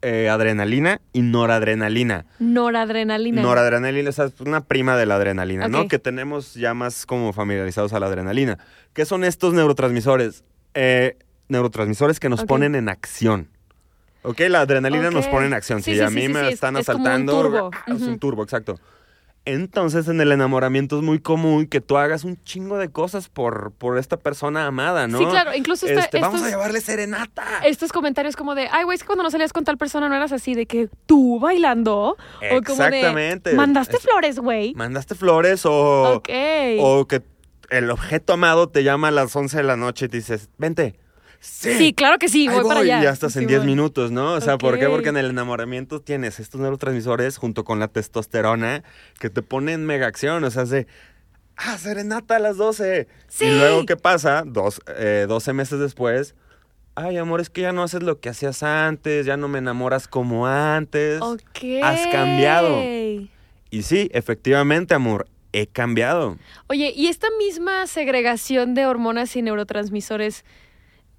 [0.01, 2.25] eh, adrenalina y noradrenalina.
[2.39, 3.41] Noradrenalina.
[3.41, 5.87] Noradrenalina, o sea, es una prima de la adrenalina, ¿no?
[5.87, 8.57] Que tenemos ya más como familiarizados a la adrenalina.
[8.93, 10.43] ¿Qué son estos neurotransmisores?
[10.73, 11.17] Eh,
[11.49, 13.49] neurotransmisores que nos ponen en acción.
[14.21, 14.39] ¿Ok?
[14.49, 15.81] La adrenalina nos pone en acción.
[15.81, 17.71] Sí, si sí, a mí me es- están es como un asaltando, turbo.
[17.73, 18.79] ah, es un turbo, exacto.
[19.45, 23.71] Entonces, en el enamoramiento es muy común que tú hagas un chingo de cosas por,
[23.71, 25.17] por esta persona amada, ¿no?
[25.17, 25.55] Sí, claro.
[25.55, 27.43] Incluso Este, vamos a llevarle serenata.
[27.65, 30.15] estos comentarios como de, ay, güey, es que cuando no salías con tal persona no
[30.15, 32.15] eras así, de que tú bailando.
[32.51, 33.53] O como de, Exactamente.
[33.53, 34.73] mandaste Es- flores, güey.
[34.75, 36.15] Mandaste flores o...
[36.15, 36.29] Ok.
[36.79, 37.23] O que
[37.71, 40.99] el objeto amado te llama a las 11 de la noche y te dices, vente.
[41.41, 42.99] Sí, sí, claro que sí, voy, para allá.
[42.99, 43.67] Y ya estás en Sí, 10 voy.
[43.69, 44.33] minutos, ¿no?
[44.33, 44.87] O sea, ¿por qué?
[44.87, 48.83] Porque en el enamoramiento tienes estos neurotransmisores junto con la testosterona
[49.19, 50.43] que te ponen mega acción.
[50.43, 50.87] O sea, es de,
[51.55, 53.07] ah, serenata a las 12.
[53.27, 53.45] Sí.
[53.45, 54.43] Y luego, ¿qué pasa?
[54.45, 56.35] Dos, eh, 12 meses después,
[56.95, 60.07] ay, amor, es que ya no haces lo que hacías antes, ya no me enamoras
[60.09, 61.21] como antes.
[61.21, 61.81] Ok.
[61.81, 62.81] has cambiado.
[63.71, 66.37] Y sí, efectivamente, amor, he cambiado.
[66.67, 70.43] Oye, y esta misma segregación de hormonas y neurotransmisores,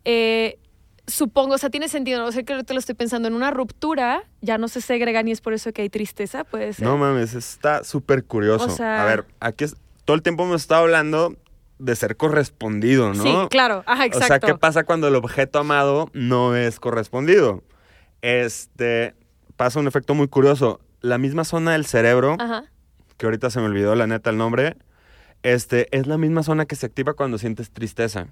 [0.05, 0.59] eh,
[1.07, 4.23] supongo, o sea, tiene sentido, no sé que te lo estoy pensando, en una ruptura
[4.41, 6.87] ya no se segregan y es por eso que hay tristeza, puede ser.
[6.87, 8.67] No mames, está súper curioso.
[8.67, 11.35] O sea- A ver, aquí es- todo el tiempo hemos estado hablando
[11.79, 13.23] de ser correspondido, ¿no?
[13.23, 14.27] Sí, claro, ajá, O exacto.
[14.27, 17.63] sea, ¿qué pasa cuando el objeto amado no es correspondido?
[18.23, 19.15] Este,
[19.57, 20.81] pasa un efecto muy curioso.
[21.01, 22.65] La misma zona del cerebro, Ajá.
[23.17, 24.77] que ahorita se me olvidó la neta el nombre,
[25.43, 28.27] este, es la misma zona que se activa cuando sientes tristeza.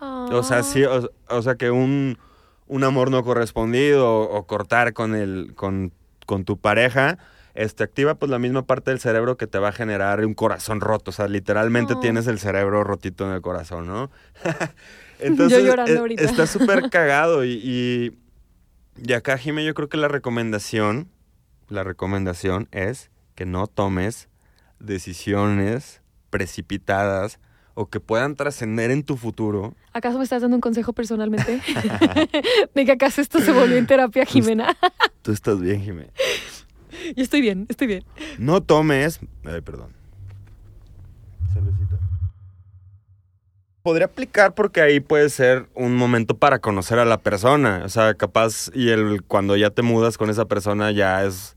[0.00, 2.18] O sea, sí, o, o sea que un,
[2.66, 5.92] un amor no correspondido o, o cortar con el, con,
[6.26, 7.18] con tu pareja,
[7.54, 10.80] este, activa pues la misma parte del cerebro que te va a generar un corazón
[10.80, 11.10] roto.
[11.10, 12.00] O sea, literalmente Oh.
[12.00, 14.10] tienes el cerebro rotito en el corazón, ¿no?
[15.20, 16.22] Entonces, llorando eh, ahorita.
[16.24, 18.18] está súper cagado y, y,
[19.02, 21.08] y acá, Jime, yo creo que la recomendación,
[21.68, 24.28] la recomendación es que no tomes
[24.80, 27.38] decisiones precipitadas
[27.74, 31.60] o que puedan trascender en tu futuro ¿Acaso me estás dando un consejo personalmente?
[32.74, 34.76] de que acaso esto se volvió en terapia, Jimena.
[35.22, 36.08] Tú estás bien, Jimé.
[37.14, 38.04] Yo estoy bien, estoy bien.
[38.36, 39.20] No tomes.
[39.44, 39.92] Ay, perdón.
[41.52, 41.96] Saludcita.
[43.82, 47.82] Podría aplicar porque ahí puede ser un momento para conocer a la persona.
[47.84, 51.56] O sea, capaz, y el cuando ya te mudas con esa persona ya es.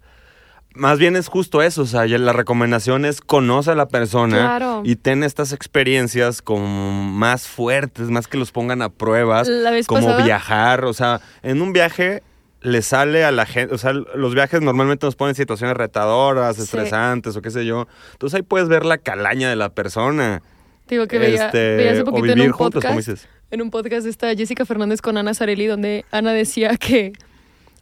[0.77, 1.81] Más bien es justo eso.
[1.81, 4.81] O sea, la recomendación es conoce a la persona Claro.
[4.85, 9.47] y ten estas experiencias como más fuertes, más que los pongan a pruebas.
[9.47, 12.23] La vez como pasada- viajar, o sea, en un viaje
[12.61, 16.55] le sale a la gente, o sea, los viajes normalmente nos ponen en situaciones retadoras,
[16.57, 16.63] Sí.
[16.63, 17.87] estresantes o qué sé yo.
[18.13, 20.41] Entonces ahí puedes ver la calaña de la persona.
[20.87, 22.87] Digo que veía, Este, veía hace o poquito en vivir un juntos, podcast.
[22.87, 23.27] como dices.
[23.51, 27.13] En un podcast está Jessica Fernández con Ana Zarelli, donde Ana decía que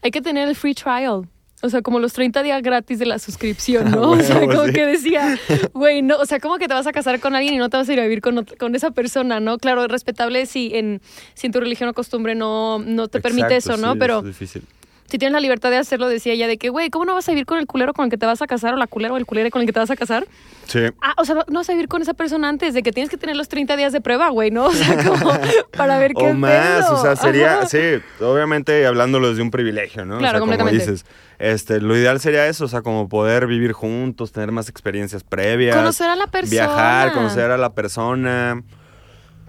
[0.02, 1.28] hay que tener el free trial.
[1.66, 4.12] O sea, como los 30 días gratis de la suscripción, ¿no?
[4.12, 4.74] o sea, como sí.
[4.74, 5.38] que decía,
[5.74, 7.78] güey, no, o sea, como que te vas a casar con alguien y no te
[7.78, 9.58] vas a ir a vivir con, con esa persona, ¿no?
[9.58, 11.02] Claro, es respetable si en,
[11.34, 13.94] si en tu religión o costumbre no, no te permite eso, ¿no?
[13.94, 14.64] sí, Pero es difícil.
[15.08, 17.32] Si tienes la libertad de hacerlo, decía ella, de que, güey, ¿cómo no vas a
[17.32, 19.18] vivir con el culero con el que te vas a casar o la culera o
[19.18, 20.26] el culero con el que te vas a casar?
[20.66, 20.80] Sí.
[21.02, 23.18] Ah, o sea, no vas a vivir con esa persona antes de que tienes que
[23.18, 24.66] tener los 30 días de prueba, güey, ¿no?
[24.70, 25.32] O sea, como
[25.78, 26.94] para ver qué O más, pedo.
[26.96, 27.68] o sea, sería, Ajá.
[27.68, 27.78] sí,
[28.20, 30.18] obviamente hablándolo desde un privilegio, ¿no?
[30.18, 30.92] Claro, o sea, como completamente.
[30.92, 31.06] dices,
[31.38, 35.76] este, lo ideal sería eso, o sea, como poder vivir juntos, tener más experiencias previas.
[35.76, 36.50] Conocer a la persona.
[36.66, 38.64] Viajar, conocer a la persona.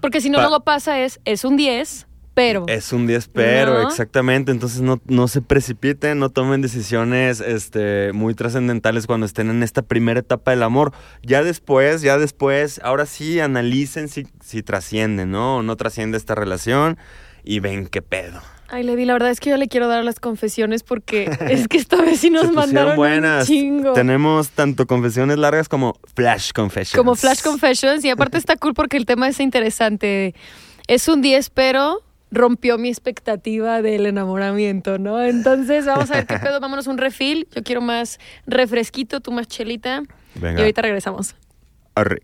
[0.03, 2.66] Porque si no, Pa- luego pasa es, es un 10, pero...
[2.68, 3.88] Es un 10 pero, ¿No?
[3.88, 4.53] exactamente.
[4.53, 9.81] Entonces no, no se precipiten, no tomen decisiones este, muy trascendentales cuando estén en esta
[9.81, 10.92] primera etapa del amor.
[11.22, 15.57] Ya después, ya después, ahora sí analicen si, si trasciende, ¿no?
[15.57, 16.99] O no trasciende esta relación
[17.42, 18.42] y ven qué pedo.
[18.68, 21.79] Ay, Levi, la verdad es que yo le quiero dar las confesiones porque es que
[21.79, 23.49] esta vez sí nos mandaron buenas.
[23.49, 23.92] un chingo.
[23.94, 26.99] Tenemos tanto confesiones largas como flash confessions.
[26.99, 30.35] Como Flash Confessions y aparte está cool porque el tema es interesante.
[30.87, 35.23] Es un 10, pero rompió mi expectativa del enamoramiento, ¿no?
[35.23, 37.47] Entonces, vamos a ver qué pedo, vámonos un refill.
[37.55, 40.03] Yo quiero más refresquito, tú más chelita.
[40.35, 40.59] Venga.
[40.59, 41.35] Y ahorita regresamos.
[41.95, 42.23] Arre.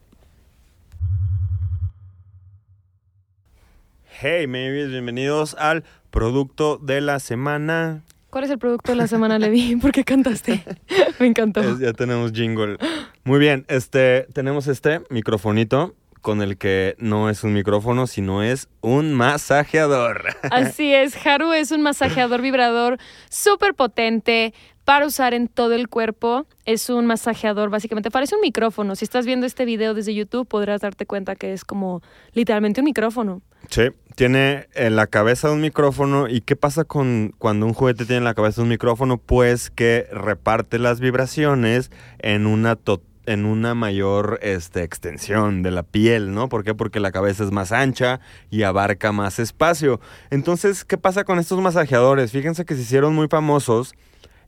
[4.21, 8.03] Hey, babies, bienvenidos al producto de la semana.
[8.31, 9.77] ¿Cuál es el producto de la semana, Levi?
[9.81, 10.63] ¿Por qué cantaste?
[11.19, 11.61] Me encantó.
[11.61, 12.77] Es- ya tenemos jingle.
[13.25, 18.69] Muy bien, este, tenemos este microfonito con el que no es un micrófono, sino es
[18.81, 20.25] un masajeador.
[20.51, 24.55] Así es, Haru es un masajeador vibrador súper potente
[24.85, 26.47] para usar en todo el cuerpo.
[26.65, 28.97] Es un masajeador, básicamente parece un micrófono.
[28.97, 32.87] Si estás viendo este video desde YouTube, podrás darte cuenta que es como literalmente un
[32.87, 33.43] micrófono.
[33.69, 36.29] Sí, tiene en la cabeza un micrófono.
[36.29, 39.19] ¿Y qué pasa con cuando un juguete tiene en la cabeza un micrófono?
[39.19, 45.83] Pues que reparte las vibraciones en una to- en una mayor este, extensión de la
[45.83, 46.49] piel, ¿no?
[46.49, 46.75] ¿Por qué?
[46.75, 50.01] Porque la cabeza es más ancha y abarca más espacio.
[50.31, 52.33] Entonces, ¿qué pasa con estos masajeadores?
[52.33, 53.95] Fíjense que se hicieron muy famosos.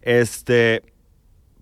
[0.02, 0.82] Este.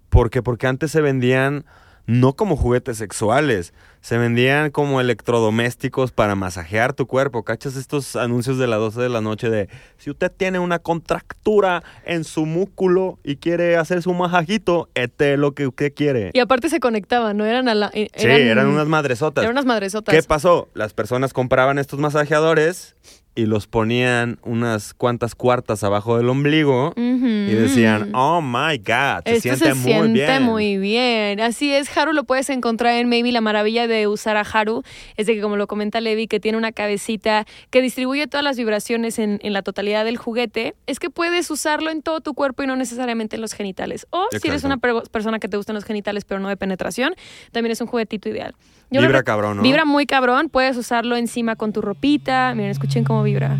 [0.09, 1.65] Porque, porque antes se vendían
[2.07, 7.45] no como juguetes sexuales, se vendían como electrodomésticos para masajear tu cuerpo.
[7.45, 11.85] ¿Cachas estos anuncios de las 12 de la noche de si usted tiene una contractura
[12.05, 16.31] en su músculo y quiere hacer su masajito, este es lo que usted quiere?
[16.35, 17.45] Y aparte se conectaban, ¿no?
[17.47, 17.91] Eran a la.
[17.95, 19.45] eh, sí, eran unas madresotas.
[19.45, 20.15] Eran unas madresotas.
[20.15, 20.69] ¿Qué pasó?
[20.75, 22.97] Las personas compraban estos masajeadores
[23.35, 29.33] y los ponían unas cuantas cuartas abajo del ombligo y decían, oh my God, se
[29.37, 30.43] Esto siente se muy siente bien.
[30.43, 31.41] muy bien.
[31.41, 33.33] Así es, Haru lo puedes encontrar en Maybe.
[33.33, 34.83] La maravilla de usar a Haru
[35.17, 38.59] es de que, como lo comenta Levi, que tiene una cabecita que distribuye todas las
[38.59, 42.63] vibraciones en, en la totalidad del juguete, es que puedes usarlo en todo tu cuerpo
[42.65, 44.07] y no necesariamente en los genitales.
[44.11, 47.15] O si eres una per- persona que te gustan los genitales pero no de penetración,
[47.51, 48.55] también es un juguetito ideal.
[48.93, 49.63] Yo Vibra cabrón, ¿no?
[49.63, 52.55] Vibra muy cabrón, puedes usarlo encima con tu ropita.
[52.55, 53.59] Miren, escuchen cómo vibra.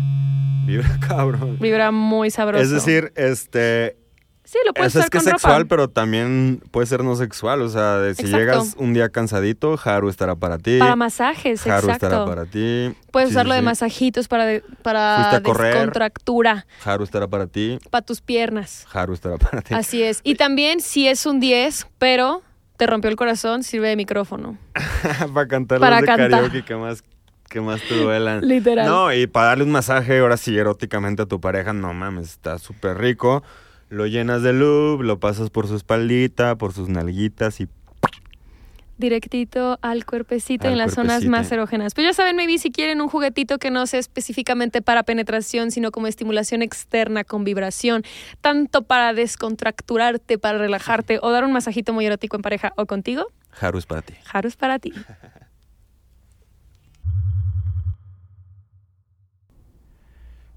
[0.65, 1.57] Vibra cabrón.
[1.59, 2.63] Vibra muy sabroso.
[2.63, 3.97] Es decir, este,
[4.45, 5.69] sí, lo puedes Eso es usar que es sexual, ropa.
[5.69, 7.61] pero también puede ser no sexual.
[7.63, 8.37] O sea, de si Exacto.
[8.39, 10.77] llegas un día cansadito, Haru estará para ti.
[10.79, 12.05] Para masajes, Haru exacto.
[12.05, 12.93] estará para ti.
[13.11, 17.79] Puedes Sí, usarlo sí, de masajitos para, de- para descontractura, Haru estará para ti.
[17.89, 18.85] para tus piernas.
[18.93, 19.73] Haru estará para ti.
[19.73, 20.21] Así es.
[20.23, 22.41] Y también si es un 10, pero
[22.77, 24.57] te rompió el corazón, sirve de micrófono.
[25.33, 26.29] para cantar Para las de cantar.
[26.31, 27.03] karaoke que más,
[27.49, 28.41] que más te duelan.
[28.47, 28.87] Literal.
[28.87, 32.57] No, y para darle un masaje ahora sí eróticamente a tu pareja, no mames, está
[32.57, 33.43] súper rico.
[33.89, 37.67] Lo llenas de lube, lo pasas por su espaldita, por sus nalguitas y
[38.97, 41.93] Directito al cuerpecito Al en las zonas más erógenas.
[41.93, 45.91] Pero ya saben, maybe si quieren un juguetito que no sea específicamente para penetración, sino
[45.91, 48.03] como estimulación externa con vibración,
[48.41, 53.27] tanto para descontracturarte, para relajarte o dar un masajito muy erótico en pareja o contigo,
[53.59, 54.13] Haru es para ti.
[54.31, 54.93] Haru es para ti.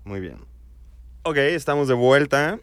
[0.04, 0.38] Muy bien.
[1.24, 2.60] Ok, estamos de vuelta.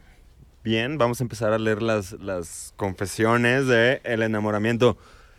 [0.64, 4.98] Bien, vamos a empezar a leer las, las confesiones de el enamoramiento.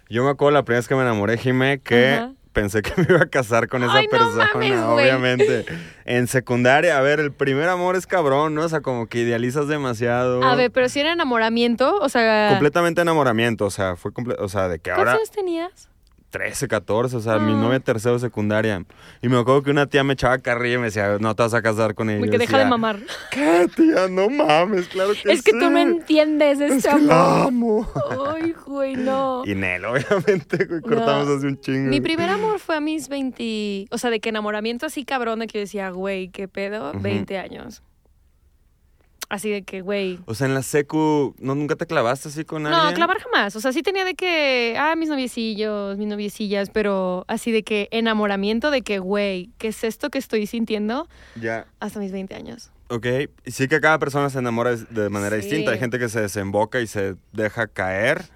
[0.09, 2.33] Yo me acuerdo la primera vez que me enamoré, Jime, que Ajá.
[2.53, 5.65] pensé que me iba a casar con esa Ay, no persona, mames, obviamente.
[6.07, 8.63] En secundaria, a ver, el primer amor es cabrón, ¿no?
[8.65, 10.45] O sea, como que idealizas demasiado.
[10.45, 12.49] A ver, pero si era enamoramiento, o sea...
[12.51, 15.89] Completamente enamoramiento, o sea, fue comple- o sea, de que ¿Cuántos ahora años tenías?
[16.35, 17.57] 13, 14, o sea, mi Ah.
[17.57, 18.85] novia tercero secundaria.
[19.23, 21.55] Y me acuerdo que una tía me echaba carrilla y me decía, no te vas
[21.55, 22.29] a casar con ella.
[22.29, 22.99] Que deja de mamar.
[23.31, 24.09] ¿Qué, tía?
[24.11, 25.59] No mames, claro que Es que sí.
[25.61, 27.87] tú no entiendes Es este que la amor.
[27.95, 28.33] amo.
[28.35, 29.43] Ay, güey, no.
[29.47, 31.35] Y Nel, obviamente, güey, cortamos No.
[31.37, 31.89] hace un chingo.
[31.89, 33.87] Mi primer amor fue a mis 20...
[33.93, 36.91] O sea, de que enamoramiento así cabrón de que yo decía, güey, ¿qué pedo?
[36.91, 37.01] Ujú.
[37.01, 37.81] 20 años.
[39.35, 40.21] Así de que, güey...
[40.27, 42.85] O sea, en la secu, ¿no, ¿nunca te clavaste así con alguien?
[42.85, 43.57] No, clavar jamás.
[43.57, 47.89] O sea, sí tenía de que, ah, mis noviecillos, mis noviecillas, pero así de que
[47.91, 51.09] enamoramiento de que, güey, ¿qué es esto que estoy sintiendo?
[51.35, 52.71] Ya, Hasta mis 20 años.
[52.91, 53.07] ok.
[53.45, 55.43] Y sí que cada persona se enamora de manera Sí.
[55.43, 55.73] distinta.
[55.73, 58.27] Hay gente que se desemboca y se deja caer.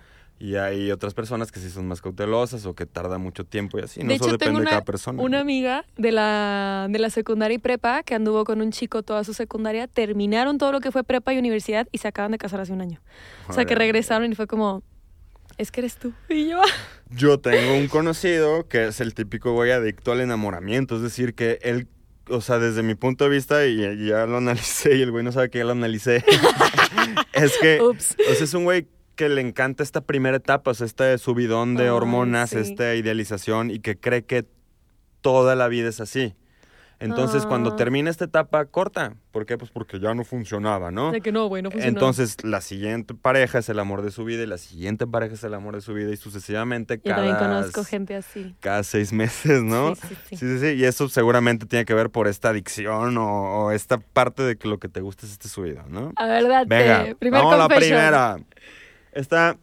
[0.41, 3.83] Y hay otras personas que sí son más cautelosas o que tarda mucho tiempo y
[3.83, 4.03] así.
[4.03, 5.21] No, de eso depende tengo de una, cada persona.
[5.23, 9.25] una amiga de la, de la secundaria y prepa que anduvo con un chico toda
[9.25, 12.61] su secundaria, terminaron todo lo que fue prepa y universidad y se acaban de casar
[12.61, 13.01] hace un año.
[13.49, 14.85] O sea, que regresaron y fue como,
[15.57, 16.13] es que eres tú.
[16.29, 16.61] Y yo,
[17.11, 20.97] Yo tengo un conocido que es el típico güey adicto al enamoramiento.
[20.97, 21.89] Es decir, que él,
[22.29, 25.25] o sea, desde mi punto de vista, y y ya lo analicé y el güey
[25.25, 26.25] no sabe que ya lo analicé,
[27.33, 28.17] es que, ups.
[28.31, 28.87] o sea, es un güey
[29.19, 32.57] que le encanta esta primera etapa, o sea, este subidón de hormonas, sí.
[32.59, 34.47] esta idealización y que cree que
[35.21, 36.35] toda la vida es así.
[37.01, 37.77] Entonces, cuando Ah.
[37.77, 39.15] termina esta etapa, corta.
[39.31, 39.57] ¿Por qué?
[39.57, 41.13] Pues porque ya no funcionaba, ¿no?
[41.13, 41.89] De que no, güey, no funcionó.
[41.97, 45.45] Entonces, la siguiente pareja es el amor de su vida y la siguiente pareja es
[45.45, 48.55] el amor de su vida y sucesivamente Yo cada, también conozco gente así.
[48.59, 49.95] cada seis meses, ¿no?
[49.95, 50.37] Sí, sí, sí.
[50.39, 50.67] Sí, sí, sí.
[50.75, 54.67] Y eso seguramente tiene que ver por esta adicción o, o esta parte de que
[54.67, 56.13] lo que te gusta es este subido, ¿no?
[56.17, 56.67] A ver, date.
[56.69, 58.39] Venga, Primer vamos a la primera.
[59.13, 59.59] Esta,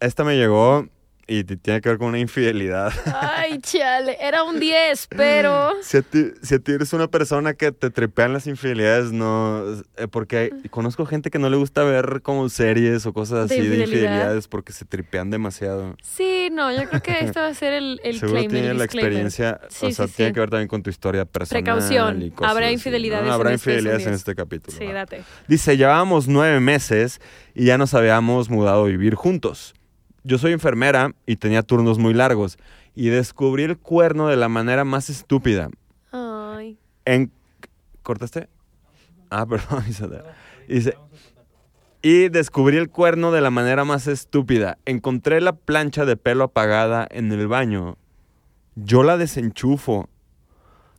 [0.00, 0.88] esta me llegó
[1.30, 2.92] y tiene que ver con una infidelidad.
[3.06, 5.74] Ay, chale, era un 10, pero...
[5.80, 9.62] Si a, ti, si a ti eres una persona que te tripean las infidelidades, no.
[9.96, 13.60] eh, porque conozco gente que no le gusta ver como series o cosas así de
[13.60, 13.86] infidelidad.
[13.86, 15.96] infidelidades porque se tripean demasiado.
[16.02, 18.78] Sí, no, yo creo que este va a ser el, el Seguro claim, tiene el
[18.78, 20.34] la experiencia, Sí, o sea, sí, tiene sí.
[20.34, 21.62] que ver también con tu historia personal.
[21.62, 23.32] Precaución, y cosas habrá infidelidades ¿no?
[23.34, 24.18] Habrá en este, infidelidades en 10.
[24.18, 24.76] este capítulo.
[24.76, 25.22] Sí, date.
[25.46, 27.20] Dice, llevábamos nueve meses
[27.54, 29.74] y ya nos habíamos mudado a vivir juntos.
[30.22, 32.58] Yo soy enfermera y tenía turnos muy largos
[32.94, 35.70] y descubrí el cuerno de la manera más estúpida.
[36.12, 36.78] Ay.
[37.04, 37.30] En...
[38.02, 38.48] ¿Cortaste?
[39.30, 39.84] Ah, perdón.
[39.88, 40.22] Isabel.
[40.68, 40.94] Dice...
[42.02, 44.78] Y descubrí el cuerno de la manera más estúpida.
[44.86, 47.98] Encontré la plancha de pelo apagada en el baño.
[48.74, 50.08] Yo la desenchufo.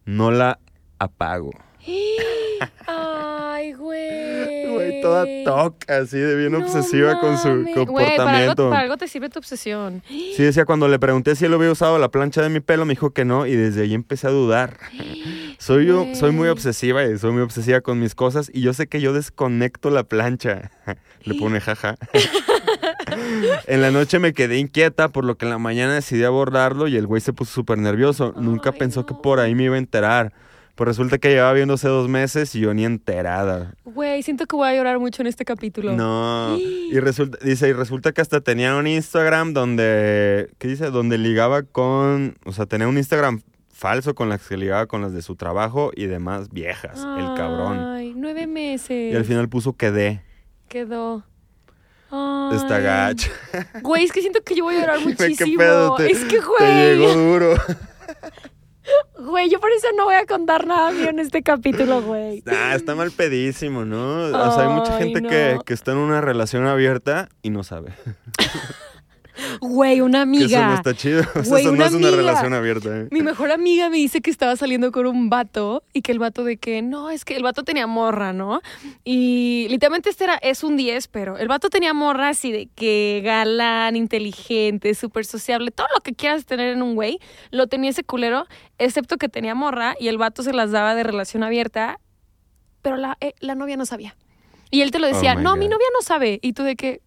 [0.06, 0.60] No la
[1.00, 1.52] apago.
[3.62, 4.68] Ay, güey.
[4.72, 7.76] Güey, toda toca, así de bien No obsesiva con su mames.
[7.76, 8.70] Güey, para algo, comportamiento.
[8.70, 10.02] para algo te sirve tu obsesión.
[10.08, 12.94] Sí, decía, cuando le pregunté si él había usado la plancha de mi pelo, me
[12.94, 14.78] dijo que no, y desde ahí empecé a dudar.
[15.60, 18.88] Soy yo, soy muy obsesiva y soy muy obsesiva con mis cosas, y yo sé
[18.88, 20.72] que yo desconecto la plancha.
[21.24, 21.98] Le pone jaja.
[23.68, 26.98] en la noche me quedé inquieta, por lo que en la mañana decidí abordarlo y
[26.98, 28.34] el güey se puso súper nervioso.
[28.36, 29.22] Nunca Ay, pensó que no.
[29.22, 30.34] por ahí me iba a enterar.
[30.82, 33.76] Pues resulta que llevaba viéndose dos meses y yo ni enterada.
[33.84, 35.94] Güey, siento que voy a llorar mucho en este capítulo.
[35.94, 36.58] No.
[36.92, 40.90] Y resulta, dice, y resulta que hasta tenía un Instagram donde, ¿qué dice?
[40.90, 45.14] Donde ligaba con, o sea, tenía un Instagram falso con las que ligaba con las
[45.14, 47.78] de su trabajo y demás viejas, el cabrón.
[47.78, 49.14] Ay, nueve meses.
[49.14, 50.24] Y al final puso quedé.
[50.68, 51.24] Quedó.
[52.54, 52.84] Está Ay.
[52.84, 53.30] gacho.
[53.84, 55.48] Güey, es que siento que yo voy a llorar muchísimo.
[55.48, 55.96] ¿Qué pedo?
[55.98, 57.16] Te, es que, te llegó güey.
[57.16, 57.54] duro.
[59.20, 62.44] Güey, yo por eso no voy a contar nada mío en este capítulo, güey.
[62.48, 64.26] Ah, está mal pedísimo, ¿no?
[64.26, 65.30] O sea, hay mucha gente no.
[65.30, 67.94] que, que está en una relación abierta y no sabe.
[69.60, 70.46] Güey, una amiga.
[70.46, 71.24] eso no está chido.
[71.46, 72.22] Güey, eso no una es una amiga.
[72.22, 72.98] relación abierta.
[72.98, 73.08] ¿eh?
[73.12, 76.44] Mi mejor amiga me dice que estaba saliendo con un vato y que el vato
[76.44, 78.62] de que no, es que el vato tenía morra, ¿no?
[79.04, 83.22] Y literalmente este era, es un 10, pero el vato tenía morra así de que
[83.24, 87.20] galán, inteligente, súper sociable, todo lo que quieras tener en un güey,
[87.52, 88.46] lo tenía ese culero,
[88.78, 92.00] excepto que tenía morra y el vato se las daba de relación abierta,
[92.82, 94.16] pero la, eh, la novia no sabía.
[94.72, 96.40] Y él te lo decía, Oh my no, mi novia no sabe.
[96.42, 97.02] Y tú de que...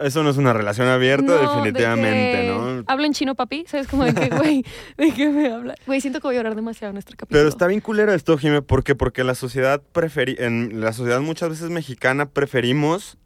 [0.00, 2.84] Eso no es una relación abierta, No, definitivamente, ¿no?
[2.86, 3.64] Habla en chino, papi.
[3.66, 4.64] ¿Sabes cómo de que, güey?
[4.96, 5.74] ¿De qué me habla?
[5.86, 7.38] Güey, siento que voy a llorar demasiado en este capítulo.
[7.38, 8.94] Pero está bien culero esto, Jimé, ¿por qué?
[8.94, 13.18] Porque la sociedad preferi en la sociedad muchas veces mexicana preferimos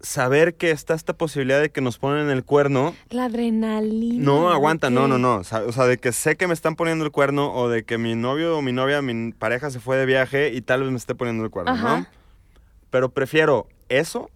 [0.00, 2.94] saber que está esta posibilidad de que nos ponen el cuerno.
[3.10, 4.24] La adrenalina.
[4.24, 5.08] No, aguanta, ¿de no, qué?
[5.08, 5.36] no, no.
[5.36, 8.14] O sea, de que sé que me están poniendo el cuerno o de que mi
[8.14, 11.14] novio o mi novia, mi pareja se fue de viaje y tal vez me esté
[11.14, 12.06] poniendo el cuerno, ¿no?
[12.90, 14.30] Pero prefiero eso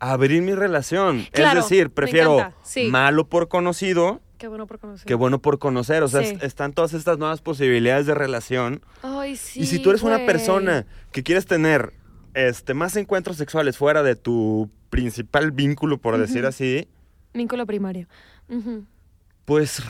[0.00, 1.26] abrir mi relación.
[1.32, 2.88] Claro, es decir, prefiero sí.
[2.88, 5.06] malo por conocido Qué bueno por conocer.
[5.06, 6.02] que bueno por conocer.
[6.02, 6.38] O sea, Sí.
[6.40, 8.82] están todas estas nuevas posibilidades de relación.
[9.02, 9.60] Ay, sí.
[9.60, 11.92] y si tú eres una persona que quieres tener
[12.34, 16.88] este, más encuentros sexuales fuera de tu principal vínculo, por decir así,
[17.32, 18.08] Vínculo primario.
[19.50, 19.82] Pues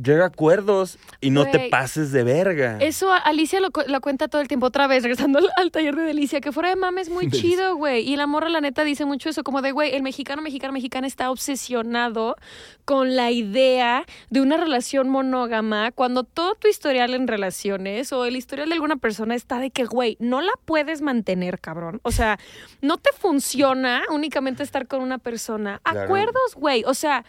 [0.00, 2.78] llega a acuerdos y no te pases de verga.
[2.80, 5.72] Eso a- Alicia lo, cu- lo cuenta todo el tiempo otra vez, regresando al, al
[5.72, 7.50] taller de Delicia, que fuera de mames muy Delicia.
[7.50, 8.08] chido, güey.
[8.08, 11.08] Y la morra, la neta, dice mucho eso, como de, güey, el mexicano, mexicano, mexicana
[11.08, 12.36] está obsesionado
[12.84, 18.36] con la idea de una relación monógama cuando todo tu historial en relaciones o el
[18.36, 21.98] historial de alguna persona está de que, güey, no la puedes mantener, cabrón.
[22.04, 22.38] O sea,
[22.82, 25.80] no te funciona únicamente estar con una persona.
[25.82, 26.02] Claro.
[26.02, 26.84] Acuerdos, güey.
[26.86, 27.24] O sea,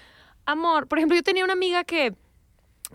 [0.52, 0.88] amor.
[0.88, 2.14] Por ejemplo, yo tenía una amiga que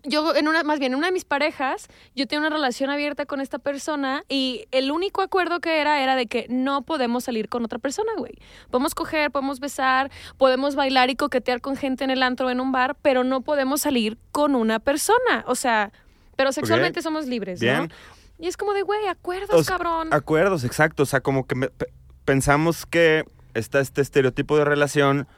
[0.03, 1.87] yo en una, más bien en una de mis parejas,
[2.17, 6.17] yo tenía una relación abierta con esta persona y el único acuerdo que era era
[6.17, 8.33] de que no podemos salir con otra persona, güey.
[8.71, 12.61] Podemos coger, podemos besar, podemos bailar y coquetear con gente en el antro o en
[12.61, 15.45] un bar, pero no podemos salir con una persona.
[15.47, 15.93] O sea,
[16.35, 17.67] pero sexualmente somos libres, ¿no?
[17.67, 17.93] Bien.
[18.41, 20.09] Y es como de, güey, acuerdos, cabrón.
[20.13, 21.05] Acuerdos, exacto.
[21.05, 21.93] O sea, como que me- pe-
[22.25, 25.29] pensamos que está este estereotipo de relación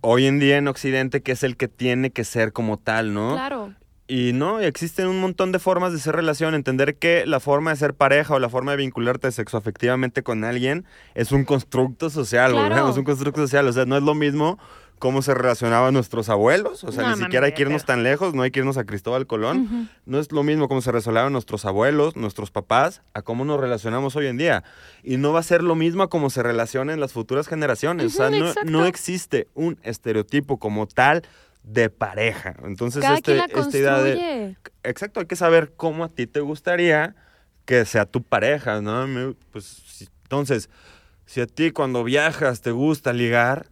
[0.00, 3.32] hoy en día en Occidente que es el que tiene que ser como tal, ¿no?
[3.32, 3.74] Claro.
[4.08, 6.56] Y no, existen un montón de formas de ser relación.
[6.56, 10.84] Entender que la forma de ser pareja o la forma de vincularte sexoafectivamente con alguien
[11.14, 12.90] es un constructo social, Claro.
[12.90, 13.68] es un constructo social.
[13.68, 14.58] O sea, no es lo mismo
[15.00, 16.84] cómo se relacionaban nuestros abuelos.
[16.84, 18.84] O sea, No, ni siquiera hay que irnos tan lejos, no hay que irnos a
[18.84, 19.88] Cristóbal Colón.
[20.06, 24.14] No es lo mismo cómo se relacionaban nuestros abuelos, nuestros papás, a cómo nos relacionamos
[24.14, 24.62] hoy en día.
[25.02, 28.06] Y no va a ser lo mismo a cómo se relacionen las futuras generaciones.
[28.06, 31.22] o sea, no, existe un estereotipo como tal
[31.64, 32.54] de pareja.
[32.64, 34.56] Entonces, Cada este- esta idea de...
[34.84, 37.16] Exacto, hay que saber cómo a ti te gustaría
[37.64, 39.34] que sea tu pareja, ¿no?
[39.50, 40.68] Pues, si- entonces,
[41.26, 43.66] si a ti cuando viajas te gusta ligar,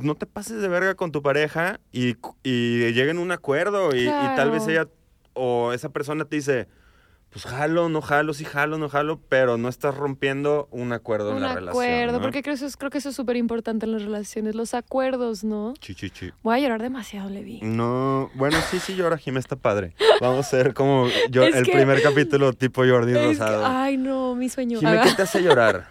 [0.00, 4.02] no te pases de verga con tu pareja y, y lleguen a un acuerdo y,
[4.02, 4.86] y tal vez ella
[5.34, 6.68] o esa persona te dice,
[7.30, 11.36] pues jalo, no jalo, sí jalo, no jalo, pero no estás rompiendo un acuerdo en
[11.36, 12.12] Un la acuerdo, relación.
[12.16, 12.20] ¿no?
[12.20, 14.74] porque creo, que eso es- creo que eso es súper importante en las relaciones, los
[14.74, 15.74] acuerdos, ¿no?
[15.80, 16.30] Chi, chi, chi.
[16.42, 17.60] Voy a llorar demasiado, Levi.
[17.62, 19.94] No, bueno, sí, sí llora, Jimé, está padre.
[20.20, 23.64] Vamos a hacer como yo, el que- primer capítulo tipo Jordi que- Rosado.
[23.66, 24.80] ay, no, mi sueño.
[24.80, 25.00] Jimé.
[25.04, 25.88] ¿qué te hace llorar?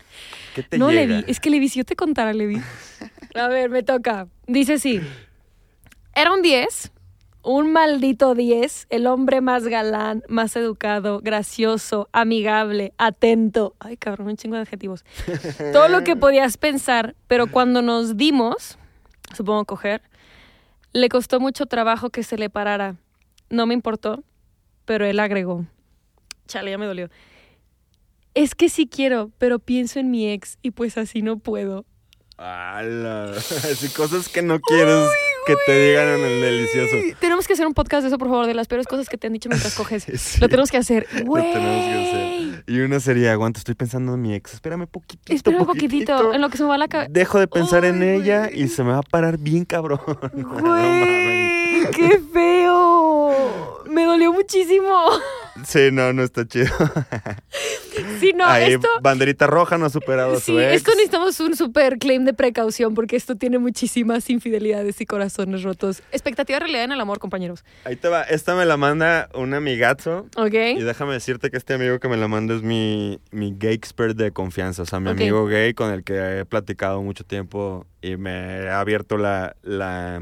[0.55, 1.17] ¿Qué te no, llega?
[1.19, 2.61] Levi, es que Levi, si yo te contara, Levi.
[3.35, 4.27] A ver, me toca.
[4.47, 5.01] Dice sí.
[6.15, 6.91] Era un 10,
[7.43, 13.75] un maldito 10, el hombre más galán, más educado, gracioso, amigable, atento.
[13.79, 15.05] Ay, cabrón, un chingo de adjetivos.
[15.73, 18.77] Todo lo que podías pensar, pero cuando nos dimos,
[19.35, 20.01] supongo coger,
[20.91, 22.95] le costó mucho trabajo que se le parara.
[23.49, 24.23] No me importó,
[24.85, 25.65] pero él agregó.
[26.47, 27.09] Chale, ya me dolió.
[28.33, 31.85] Es que sí quiero, pero pienso en mi ex y pues así no puedo.
[32.39, 33.33] ¡Hala!
[33.35, 35.09] Así cosas que no quieres
[35.45, 36.95] que te digan en el delicioso.
[37.19, 39.27] Tenemos que hacer un podcast de eso, por favor, de las peores cosas que te
[39.27, 40.05] han dicho mientras coges.
[40.19, 41.07] Sí, Lo tenemos que hacer.
[41.13, 42.63] lo tenemos que hacer.
[42.67, 44.53] Y una sería, aguanta, estoy pensando en mi ex.
[44.53, 45.33] Espérame poquitito.
[45.33, 47.11] Espera un poquitito, en lo que se me va la cabeza.
[47.11, 49.99] Dejo de pensar en ella y se me va a parar bien cabrón.
[50.33, 51.48] Güey,
[51.95, 53.83] qué feo.
[53.89, 54.93] me dolió muchísimo.
[55.65, 56.67] Sí, no, no está chido.
[58.19, 58.87] Sí, no, Ahí, esto...
[59.01, 60.73] banderita roja no ha superado a Sí, su ex.
[60.75, 66.01] esto necesitamos un super claim de precaución porque esto tiene muchísimas infidelidades y corazones rotos.
[66.13, 67.65] Expectativa realidad en el amor, compañeros.
[67.83, 68.23] Ahí te va.
[68.23, 70.27] Esta me la manda un amigazo.
[70.37, 70.53] ¿Ok?
[70.77, 74.15] Y déjame decirte que este amigo que me la manda es mi, mi gay expert
[74.15, 74.83] de confianza.
[74.83, 78.79] O sea, mi amigo gay con el que he platicado mucho tiempo y me ha
[78.79, 80.21] abierto la, la,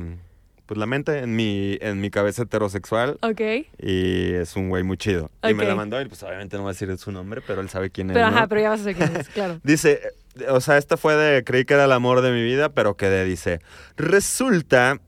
[0.68, 3.18] pues la mente en mi, en mi cabeza heterosexual.
[3.22, 3.42] Ok.
[3.80, 5.32] Y es un güey muy chido.
[5.50, 7.70] Y me la mandó y pues obviamente no voy a decir su nombre, pero él
[7.70, 8.14] sabe quién es.
[8.14, 8.36] Pero ¿no?
[8.36, 9.60] ajá, pero ya vas a saber quién es, claro.
[9.64, 10.02] Dice,
[10.40, 12.98] eh, o sea, esta fue de, creí que era el amor de mi vida, pero
[12.98, 13.62] quedé, dice,
[13.96, 15.00] resulta,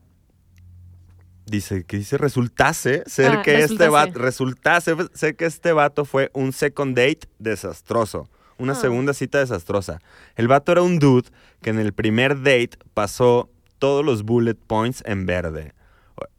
[1.46, 6.30] dice, que dice, resultase ser Ah, que este vato, resultase ser que este vato fue
[6.32, 8.76] un second date desastroso, una Ah.
[8.76, 10.00] segunda cita desastrosa.
[10.36, 11.28] El vato era un dude
[11.60, 13.50] que en el primer date pasó
[13.80, 15.72] todos los bullet points en verde.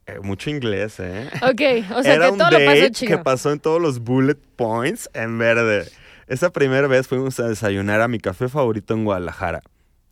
[0.06, 1.30] Eh, Mucho inglés, ¿eh?
[1.42, 3.24] Ok, o sea Era que un todo lo pasó date que chido.
[3.24, 5.90] pasó en todos los bullet points en verde.
[6.28, 9.62] Esa primera vez fuimos a desayunar a mi café favorito en Guadalajara.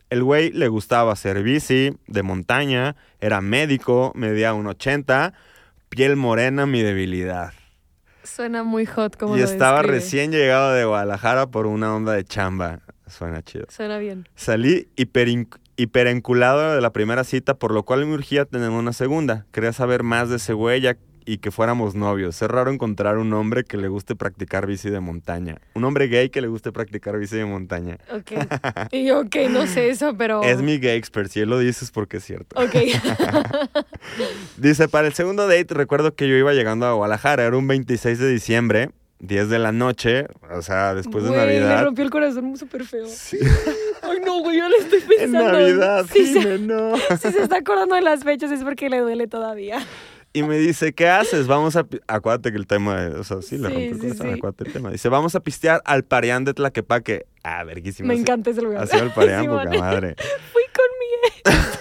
[0.10, 5.34] El güey le gustaba hacer bici, de montaña, era médico, medía 1,80,
[5.90, 7.54] piel morena, mi debilidad.
[8.24, 9.98] Suena muy hot como Y lo estaba describe.
[10.00, 12.80] recién llegado de Guadalajara por una onda de chamba.
[13.08, 13.66] Suena chido.
[13.70, 14.28] Suena bien.
[14.36, 15.48] Salí hiperin-
[15.82, 19.46] hiperenculado de la primera cita, por lo cual me urgía tener una segunda.
[19.52, 22.42] Quería saber más de ese güey ya- y que fuéramos novios.
[22.42, 25.58] Es raro encontrar un hombre que le guste practicar bici de montaña.
[25.76, 27.98] Un hombre gay que le guste practicar bici de montaña.
[28.12, 28.32] Ok.
[28.92, 30.42] Y yo, ok, no sé eso, pero...
[30.42, 32.60] Es mi gay expert, si él lo dice es porque es cierto.
[32.60, 32.74] Ok.
[34.58, 38.18] Dice, para el segundo date recuerdo que yo iba llegando a Guadalajara, era un 26
[38.20, 38.90] de diciembre,
[39.20, 41.84] 10 de la noche, o sea, después de Güey, Navidad.
[41.84, 43.06] rompió el corazón súper feo.
[44.04, 45.52] Ay, no, güey, yo le estoy En pensando.
[45.52, 46.96] Navidad, Si se, no.
[47.22, 49.86] si se está acordando de las fechas es porque le duele todavía.
[50.32, 51.48] Y me dice, ¿qué haces?
[51.48, 51.88] Vamos a...
[52.08, 54.34] Acuérdate que el tema, o sea, sí, le Sí, rompió el sí, corazón, sí.
[54.38, 54.92] acuérdate el tema.
[54.92, 57.26] Dice, vamos a pistear al Parián de Tlaquepaque.
[57.44, 58.08] Ah, verguísimo.
[58.08, 58.84] Me encanta ese lugar.
[58.84, 59.66] Así al Parián, Simón.
[59.66, 60.16] poca madre.
[60.54, 61.80] Fui con mi ex.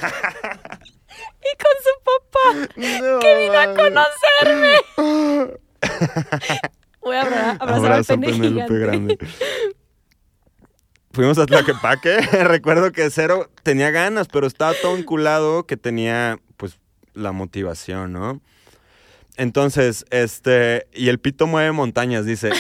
[1.45, 2.47] y con su papá.
[3.03, 4.75] No, que vino a conocerme.
[7.01, 8.79] Voy a abra- abrazar al Abrazo pene gigante.
[8.79, 9.19] grande.
[11.13, 12.19] Fuimos a Tlaquepaque.
[12.45, 16.79] Recuerdo que Cero tenía ganas, pero estaba todo enculado que tenía, pues,
[17.15, 18.41] la motivación, ¿no?
[19.37, 22.51] Entonces, este, y el pito mueve montañas, dice.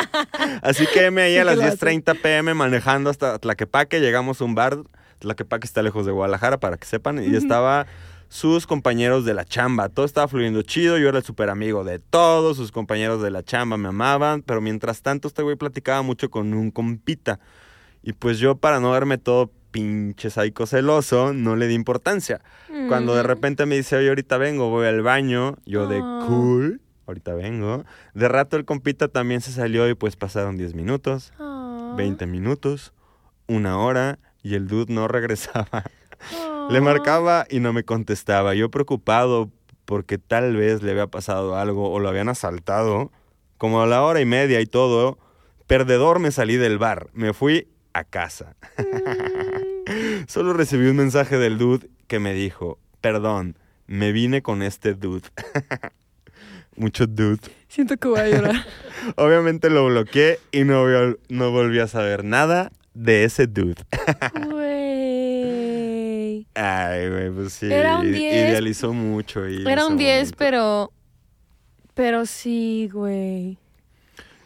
[0.62, 1.76] Así que me ahí a las lo hace.
[1.76, 4.78] 10.30 pm manejando hasta Tlaquepaque, llegamos a un bar.
[5.18, 7.86] Tlaquepaque está lejos de Guadalajara, para que sepan, y estaba
[8.34, 9.88] sus compañeros de la chamba.
[9.88, 13.44] Todo estaba fluyendo chido, yo era el súper amigo de todos, sus compañeros de la
[13.44, 17.38] chamba me amaban, pero mientras tanto este güey platicaba mucho con un compita.
[18.02, 22.40] Y pues yo, para no verme todo pinche psycho celoso, no le di importancia.
[22.88, 23.26] Cuando de Mm.
[23.26, 26.24] repente me dice, oye, ahorita vengo, voy al baño, yo de Ah.
[26.26, 27.84] cool, ahorita vengo.
[28.14, 31.94] De rato el compita también se salió y pues pasaron 10 minutos, Ah.
[31.96, 32.92] 20 minutos,
[33.46, 35.84] una hora y el dude no regresaba.
[36.70, 38.54] Le marcaba y no me contestaba.
[38.54, 39.50] Yo preocupado
[39.84, 43.12] porque tal vez le había pasado algo o lo habían asaltado.
[43.58, 45.18] Como a la hora y media y todo,
[45.66, 47.08] perdedor me salí del bar.
[47.12, 48.56] Me fui a casa.
[50.26, 55.28] Solo recibí un mensaje del dude que me dijo, perdón, me vine con este dude.
[56.76, 57.40] Mucho dude.
[57.68, 58.66] Siento que voy a llorar.
[59.16, 60.86] Obviamente lo bloqueé y no,
[61.28, 63.82] no volví a saber nada de ese dude.
[66.54, 67.72] Ay, güey, pues sí.
[67.72, 68.50] Era un i- 10.
[68.50, 69.48] Idealizó mucho.
[69.48, 70.36] y Era un 10, bonito.
[70.38, 70.92] pero.
[71.94, 73.58] Pero sí, güey.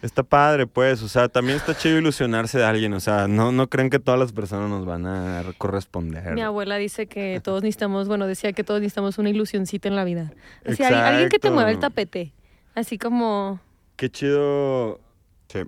[0.00, 1.02] Está padre, pues.
[1.02, 2.92] O sea, también está chido ilusionarse de alguien.
[2.94, 6.34] O sea, no, no creen que todas las personas nos van a corresponder.
[6.34, 10.04] Mi abuela dice que todos necesitamos, bueno, decía que todos necesitamos una ilusioncita en la
[10.04, 10.32] vida.
[10.64, 12.32] Así, hay alguien que te mueva el tapete.
[12.74, 13.60] Así como.
[13.96, 15.00] Qué chido.
[15.48, 15.60] Sí,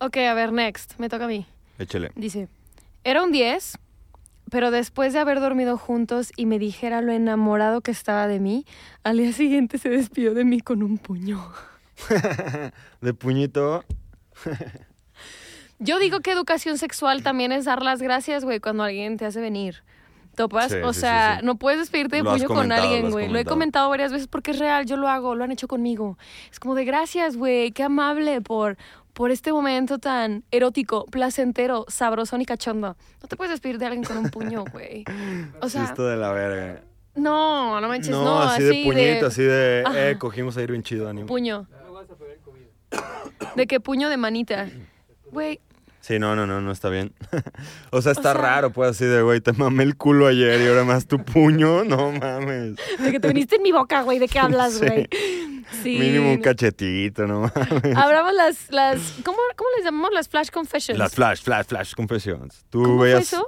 [0.00, 0.94] Ok, a ver, next.
[0.98, 1.46] Me toca a mí.
[1.78, 2.10] échale.
[2.16, 2.48] Dice:
[3.04, 3.78] Era un 10,
[4.50, 8.64] pero después de haber dormido juntos y me dijera lo enamorado que estaba de mí,
[9.04, 11.52] al día siguiente se despidió de mí con un puño.
[13.00, 13.84] De puñito.
[15.78, 19.40] Yo digo que educación sexual también es dar las gracias, güey, cuando alguien te hace
[19.40, 19.84] venir.
[20.34, 20.70] ¿Topas?
[20.70, 23.26] Sí, o sí, sea, sí, no puedes despedirte de Lo puño con lo alguien, güey.
[23.26, 23.54] Lo he comentado.
[23.54, 26.16] comentado varias veces porque es real, yo lo hago, lo han hecho conmigo.
[26.50, 28.76] Es como de gracias, güey, qué amable por,
[29.18, 32.96] por este momento tan erótico, placentero, sabrosón y cachondo.
[33.20, 35.04] No te puedes despedir de alguien con un puño, güey.
[35.60, 36.84] O sea, esto de la verga.
[37.16, 39.82] no, no manches, No, no, así, de puñito, así de.
[39.92, 41.26] Eh, cogimos a ir bien chido, ánimo.
[41.26, 41.66] Puño.
[43.56, 44.68] De qué puño de manita.
[45.32, 45.58] Güey,
[46.00, 47.12] Sí, no, no, no, no está bien.
[47.90, 50.66] o sea, está sea- raro, pues así de, güey, te mamé el culo ayer y
[50.68, 52.76] ahora más tu puño, no mames.
[52.98, 54.18] De que te viniste en mi boca, güey.
[54.18, 55.06] ¿De qué hablas, güey?
[55.82, 55.98] Sí.
[55.98, 57.96] Mínimo un cachetito, no mames.
[57.96, 60.10] Abramos las, las ¿cómo, ¿cómo les llamamos?
[60.14, 60.98] Las flash confessions.
[60.98, 62.64] Las flash, flash, flash confessions.
[62.70, 63.46] ¿Tú ¿Cómo fue veías, eso?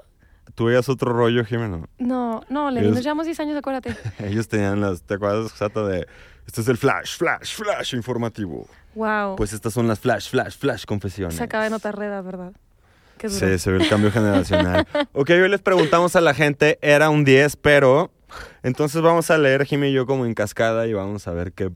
[0.54, 1.88] ¿Tú veías otro rollo, Jimeno?
[1.98, 3.96] No, no, Ellos- nos llevamos 10 años, acuérdate.
[4.18, 6.06] Ellos tenían las, ¿te acuerdas, Sato, de,
[6.46, 8.68] este es el flash, flash, flash informativo?
[8.94, 9.36] Wow.
[9.36, 11.36] Pues estas son las flash, flash, flash confesiones.
[11.36, 12.52] Se acaba de notar reda, ¿verdad?
[13.18, 13.38] Qué duro.
[13.46, 14.86] Sí, se ve el cambio generacional.
[15.12, 18.10] ok, hoy les preguntamos a la gente, era un 10, pero...
[18.62, 21.70] Entonces vamos a leer, Jimmy y yo, como en cascada y vamos a ver qué,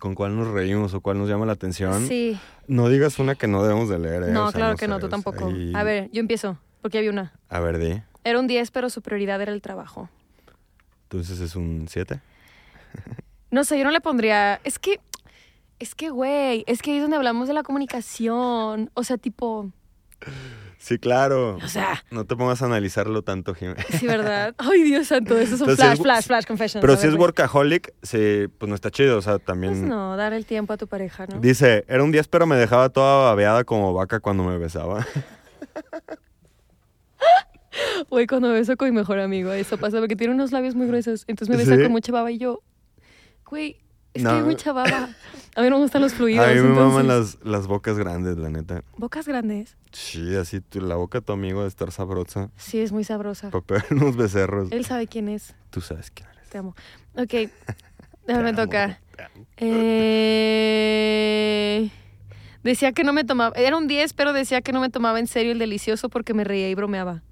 [0.00, 2.06] con cuál nos reímos o cuál nos llama la atención.
[2.08, 2.38] Sí.
[2.66, 4.30] No digas una que no debemos de leer, ¿eh?
[4.30, 5.50] No, O sea, claro que no, tú tampoco.
[5.50, 7.32] y- A ver, yo empiezo, porque había una.
[7.50, 8.00] A ver, di.
[8.24, 10.08] Era un 10, pero su prioridad era el trabajo.
[11.04, 12.20] Entonces es un 7.
[13.50, 14.60] No sé, yo no le pondría.
[14.64, 15.00] Es que.
[15.78, 18.90] Es que, güey, es que ahí es donde hablamos de la comunicación.
[18.94, 19.70] O sea, tipo.
[20.78, 21.56] Sí, claro.
[21.56, 23.74] O sea, No te pongas a analizarlo tanto, Jimmy.
[23.98, 24.54] sí, ¿verdad?
[24.58, 26.80] Ay, Dios santo, esos son Entonces, flash, es- flash, flash confessions.
[26.80, 29.18] Pero si ver, es workaholic, sí, pues no está chido.
[29.18, 29.72] O sea, también...
[29.74, 31.40] Pues no, dar el tiempo a tu pareja, ¿no?
[31.40, 35.06] Dice, era un 10, pero me dejaba toda babeada como vaca cuando me besaba.
[38.10, 41.24] Güey, cuando beso con mi mejor amigo, eso pasa porque tiene unos labios muy gruesos.
[41.26, 41.82] Entonces me besa ¿Sí?
[41.82, 42.62] con mucha baba y yo,
[43.46, 43.78] güey,
[44.14, 44.30] es No.
[44.30, 45.10] que hay mucha baba.
[45.58, 46.46] A mí no me gustan los fluidos.
[46.46, 48.82] A mí me entonces- maman las, las bocas grandes, la neta.
[48.96, 49.76] Bocas grandes.
[49.90, 52.50] Sí, así tu- la boca de tu amigo de estar sabrosa.
[52.56, 53.50] Sí, es muy sabrosa.
[53.50, 54.70] Para unos becerros.
[54.70, 55.56] Él sabe quién es.
[55.70, 56.48] Tú sabes quién eres.
[56.48, 56.76] Te amo.
[57.16, 57.50] Ok,
[58.28, 59.00] déjame tocar.
[60.58, 61.90] Eh,
[62.62, 65.26] decía que no me tomaba, era un 10, pero decía que no me tomaba en
[65.26, 67.22] serio el delicioso porque me reía y bromeaba.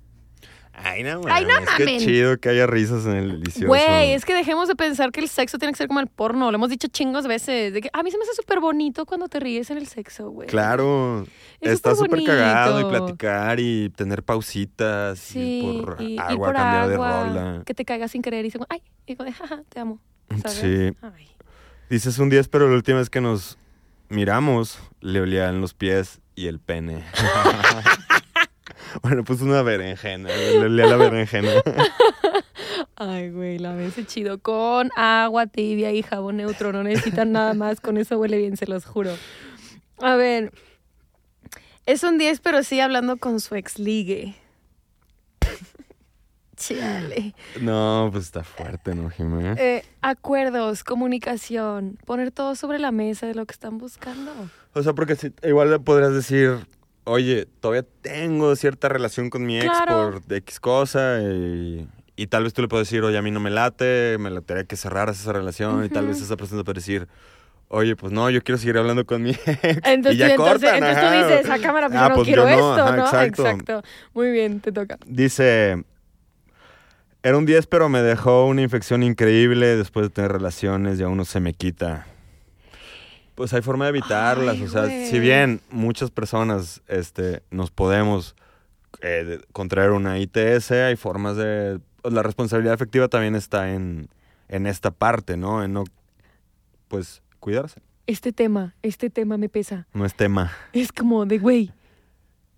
[0.79, 1.33] Ay, no mames.
[1.33, 2.01] Ay, no Qué mamen.
[2.01, 3.67] chido que haya risas en el delicioso.
[3.69, 6.51] Güey, es que dejemos de pensar que el sexo tiene que ser como el porno.
[6.51, 7.73] Lo hemos dicho chingos veces.
[7.73, 10.31] De que a mí se me hace súper bonito cuando te ríes en el sexo,
[10.31, 10.49] güey.
[10.49, 11.27] Claro.
[11.61, 16.49] Es Está súper cagado y platicar y tener pausitas Sí, y por y, y agua,
[16.49, 17.63] por cambiar agua, de rola.
[17.65, 19.99] Que te caigas sin querer y dices, ay, y digo, de, jaja, te amo.
[20.43, 20.59] ¿sabes?
[20.59, 20.97] Sí.
[21.01, 21.29] Ay.
[21.89, 23.59] Dices un 10, pero la última vez que nos
[24.09, 27.05] miramos, le olían los pies y el pene.
[29.03, 30.29] bueno, pues una berenjena.
[30.29, 31.51] Le olía la berenjena.
[32.97, 34.39] Ay, güey, la ves chido.
[34.39, 36.73] Con agua tibia y jabón neutro.
[36.73, 37.81] No necesitan nada más.
[37.81, 39.11] Con eso huele bien, se los juro.
[39.99, 40.53] A ver.
[41.87, 44.35] Es un 10, pero sí hablando con su ex ligue.
[46.57, 47.35] Chale.
[47.61, 49.55] No, pues está fuerte, ¿no, Jimé?
[49.59, 54.33] Eh, acuerdos, comunicación, poner todo sobre la mesa de lo que están buscando.
[54.73, 56.67] O sea, porque si, igual le podrías decir,
[57.07, 60.21] oye, todavía tengo cierta relación con mi ex Claro.
[60.27, 63.41] por X cosa y, y tal vez tú le puedes decir, oye, a mí no
[63.41, 66.77] me late, me latería que cerraras esa relación y tal vez esa persona te puede
[66.81, 67.09] decir,
[67.69, 69.41] oye, pues no, yo quiero seguir hablando con mi ex.
[69.85, 72.27] Entonces, y ya entonces, cortan, entonces tú dices, a cámara, pues Ah, yo no pues
[72.27, 73.23] quiero yo no, esto, ajá, ¿no?
[73.23, 73.83] exacto.
[74.15, 74.99] Muy bien, te toca.
[75.07, 75.85] Dice,
[77.23, 81.17] era un 10, pero me dejó una infección increíble después de tener relaciones y aún
[81.17, 82.07] no se me quita.
[83.37, 85.09] Pues hay forma de evitarlas, Ay, o sea, güey.
[85.09, 88.35] si bien muchas personas este, nos podemos
[89.03, 91.79] eh, contraer una ITS, hay formas de...
[92.03, 94.09] pues, la responsabilidad efectiva también está en,
[94.49, 95.63] en esta parte, ¿no?
[95.63, 95.85] En no,
[96.89, 97.83] pues, cuidarse.
[98.07, 99.87] Este tema, este tema me pesa.
[99.93, 100.53] No es tema.
[100.73, 101.73] Es como de, güey,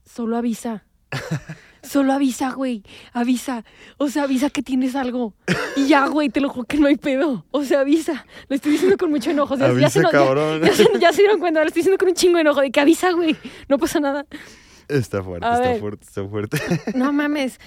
[0.05, 0.85] solo avisa.
[1.83, 2.83] Solo avisa, güey.
[3.12, 3.64] Avisa.
[3.99, 5.35] O sea, avisa que tienes algo.
[5.76, 7.45] Y ya, güey, te lo juro que no hay pedo.
[7.51, 8.26] O sea, avisa.
[8.49, 9.55] Lo estoy diciendo con mucho enojo.
[9.55, 10.61] O sea, ya, Avisa, se, ya- cabrón.
[10.62, 11.61] ya se- ya se dieron cuenta.
[11.61, 12.61] Lo estoy diciendo con un chingo de enojo.
[12.61, 13.37] De que avisa, güey.
[13.68, 14.26] No pasa nada.
[14.89, 15.81] Está fuerte, A está ver.
[15.81, 16.59] fuerte, está fuerte.
[16.95, 17.59] No mames.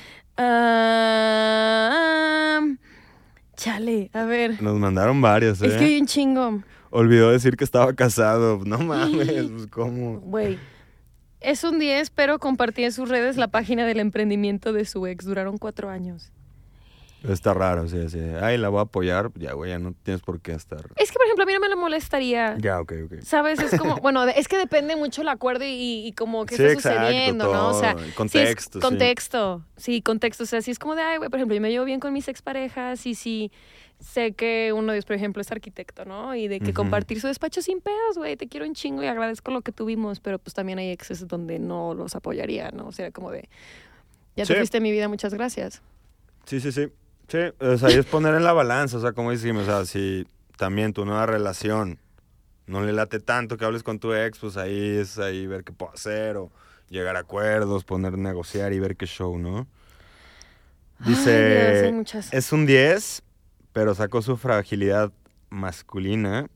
[1.34, 2.62] Ah,
[3.55, 4.62] chale, a ver.
[4.62, 5.68] Nos mandaron varios, ¿eh?
[5.68, 6.64] Es que hay un chingo.
[6.89, 8.62] Olvidó decir que estaba casado.
[8.66, 10.20] No mames, pues cómo.
[10.22, 10.57] Güey.
[11.42, 15.26] Es un 10, pero compartí en sus redes la página del emprendimiento de su ex.
[15.26, 16.32] Duraron cuatro años.
[17.28, 18.19] Está raro, sí, sí.
[18.41, 19.32] Ay, la voy a apoyar.
[19.36, 20.82] Ya, güey, ya no tienes por qué estar.
[20.95, 22.57] Es que, por ejemplo, a mí no me lo molestaría.
[22.57, 23.22] Ya, ok, ok.
[23.22, 23.59] ¿Sabes?
[23.59, 26.99] Es como, bueno, es que depende mucho el acuerdo y, y como Sí, está exacto,
[27.01, 27.69] sucediendo, ¿no?
[27.69, 28.82] O sea, el si es contexto, sí.
[28.82, 30.43] contexto, sí, contexto.
[30.43, 32.11] O sea, si es como de, ay, güey, por ejemplo, yo me llevo bien con
[32.11, 33.51] mis exparejas y si
[33.99, 36.36] sé que uno de ellos, por ejemplo, es arquitecto, ¿no?
[36.36, 39.51] Y de que compartir su despacho sin pedos, güey, te quiero un chingo y agradezco
[39.51, 42.88] lo que tuvimos, pero pues también hay exes donde no los apoyaría, ¿no?
[42.88, 43.47] O sea, como de,
[44.36, 45.84] ya te fuiste mi vida, muchas gracias.
[46.45, 46.88] Sí, sí, sí.
[47.32, 49.86] Sí, o sea, ahí es poner en la balanza, o sea, como decimos, o sea,
[49.86, 50.28] si
[50.58, 51.98] también tu nueva relación
[52.68, 55.72] no le late tanto que hables con tu ex, pues ahí es ahí ver qué
[55.72, 56.52] puedo hacer o
[56.90, 59.68] llegar a acuerdos, poner negociar y ver qué show, ¿no?
[61.00, 62.34] Ay, Dios, Dice, muchas.
[62.34, 63.24] es un 10,
[63.72, 65.12] pero sacó su fragilidad
[65.50, 66.48] masculina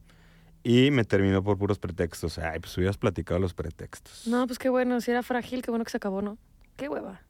[0.61, 2.37] y me terminó por puros pretextos.
[2.37, 4.27] Ay, pues hubieras platicado los pretextos.
[4.27, 6.37] No, pues qué bueno, si era frágil, qué bueno que se acabó, ¿no?
[6.75, 7.21] Qué hueva.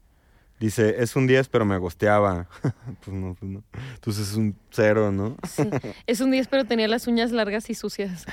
[0.59, 2.47] Dice, es un 10, pero me gosteaba.
[3.03, 3.63] pues no, pues no.
[3.95, 5.35] Entonces es un cero, ¿no?
[5.47, 5.63] Sí.
[6.07, 8.25] Es un 10, pero tenía las uñas largas y sucias.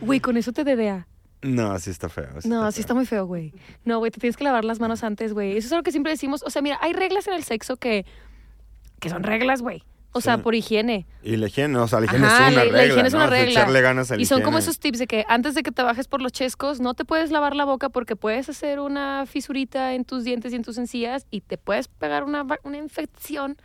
[0.00, 1.06] Güey, con eso te dedea.
[1.42, 2.28] No, así está feo.
[2.44, 2.80] No, sí feo.
[2.80, 3.52] está muy feo, güey.
[3.84, 5.56] No, güey, te tienes que lavar las manos antes, güey.
[5.56, 6.42] Eso es algo que siempre decimos.
[6.42, 8.04] O sea, mira, hay reglas en el sexo que,
[8.98, 9.84] que son reglas, güey.
[10.12, 11.06] O sea, por higiene.
[11.22, 12.86] Y la higiene, o sea, la higiene Ajá, es una la- la regla.
[12.92, 13.50] higiene es una regla.
[13.50, 15.82] echarle ganas a la Y son como esos tips de que antes de que te
[15.82, 19.94] bajes por los chescos, no te puedes lavar la boca porque puedes hacer una fisurita
[19.94, 23.56] en tus dientes y en tus encías y te puedes pegar una, una infección.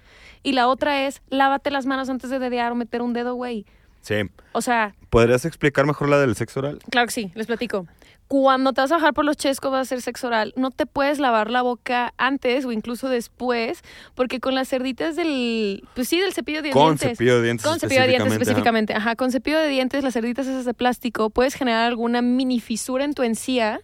[0.44, 3.66] Y la otra es, lávate las manos antes de dedear o meter un dedo, güey.
[4.02, 4.16] Sí.
[4.52, 6.80] O sea, ¿Podrías explicar mejor la del sexo oral?
[6.92, 7.88] Claro que sí, les platico.
[8.34, 10.88] Cuando te vas a bajar por los chescos, vas a hacer sexo oral, no te
[10.88, 13.84] puedes lavar la boca antes o incluso después,
[14.16, 17.10] porque con las cerditas del, pues sí, del cepillo de Con dientes.
[17.10, 18.94] cepillo de dientes Con cepillo de dientes específicamente, específicamente.
[18.96, 23.06] Ajá, con cepillo de dientes, las cerditas esas de plástico, puedes generar alguna mini fisura
[23.06, 23.82] en tu encía,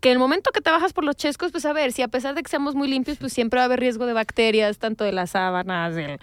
[0.00, 2.08] que en el momento que te bajas por los chescos, pues a ver, si a
[2.08, 5.04] pesar de que seamos muy limpios, pues siempre va a haber riesgo de bacterias, tanto
[5.04, 6.18] de las sábanas, del,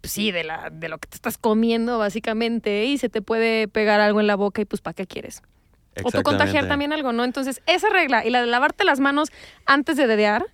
[0.00, 3.68] pues sí, de, la, de lo que te estás comiendo, básicamente, y se te puede
[3.68, 5.42] pegar algo en la boca y pues ¿para qué quieres?
[6.04, 7.24] O tú contagiar también algo, ¿no?
[7.24, 9.28] Entonces, esa regla y la de lavarte las manos
[9.66, 10.44] antes de dedear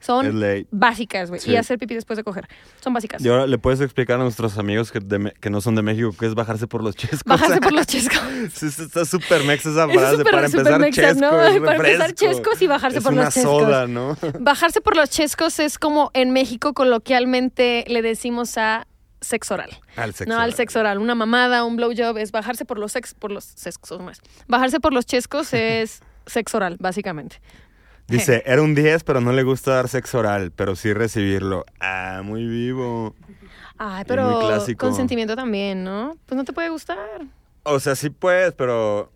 [0.00, 1.40] Es son básicas, güey.
[1.40, 1.50] Sí.
[1.52, 2.48] Y hacer pipí después de coger.
[2.82, 3.22] Son básicas.
[3.22, 6.14] Y ahora le puedes explicar a nuestros amigos que, de que no son de México
[6.18, 7.20] que es bajarse por los chescos.
[7.26, 8.18] Bajarse por los chescos.
[8.54, 10.16] Sí, está súper mexa esa Es frase.
[10.16, 11.20] súper- para súper empezar, mexa, chesco.
[11.20, 11.42] ¿no?
[11.42, 13.62] es Para empezar, chescos y bajarse es por una los chescos.
[13.62, 14.16] soda, ¿no?
[14.40, 18.86] Bajarse por los chescos es como en México coloquialmente le decimos a
[19.20, 19.70] sexo oral.
[19.96, 20.32] Al sexo.
[20.34, 20.98] no, al sexo oral.
[20.98, 24.20] Una mamada, un blowjob es bajarse por los sex, por los sexos, es.
[24.48, 27.40] Bajarse por los chescos es sexo oral, básicamente.
[28.06, 31.64] Dice, era un 10, pero no le gusta dar sexo oral, pero sí recibirlo.
[31.80, 33.14] Ah, muy vivo.
[33.78, 34.40] Ay, pero
[34.76, 36.16] consentimiento también, ¿no?
[36.26, 36.98] Pues no te puede gustar.
[37.62, 39.12] O sea, sí puedes, pero...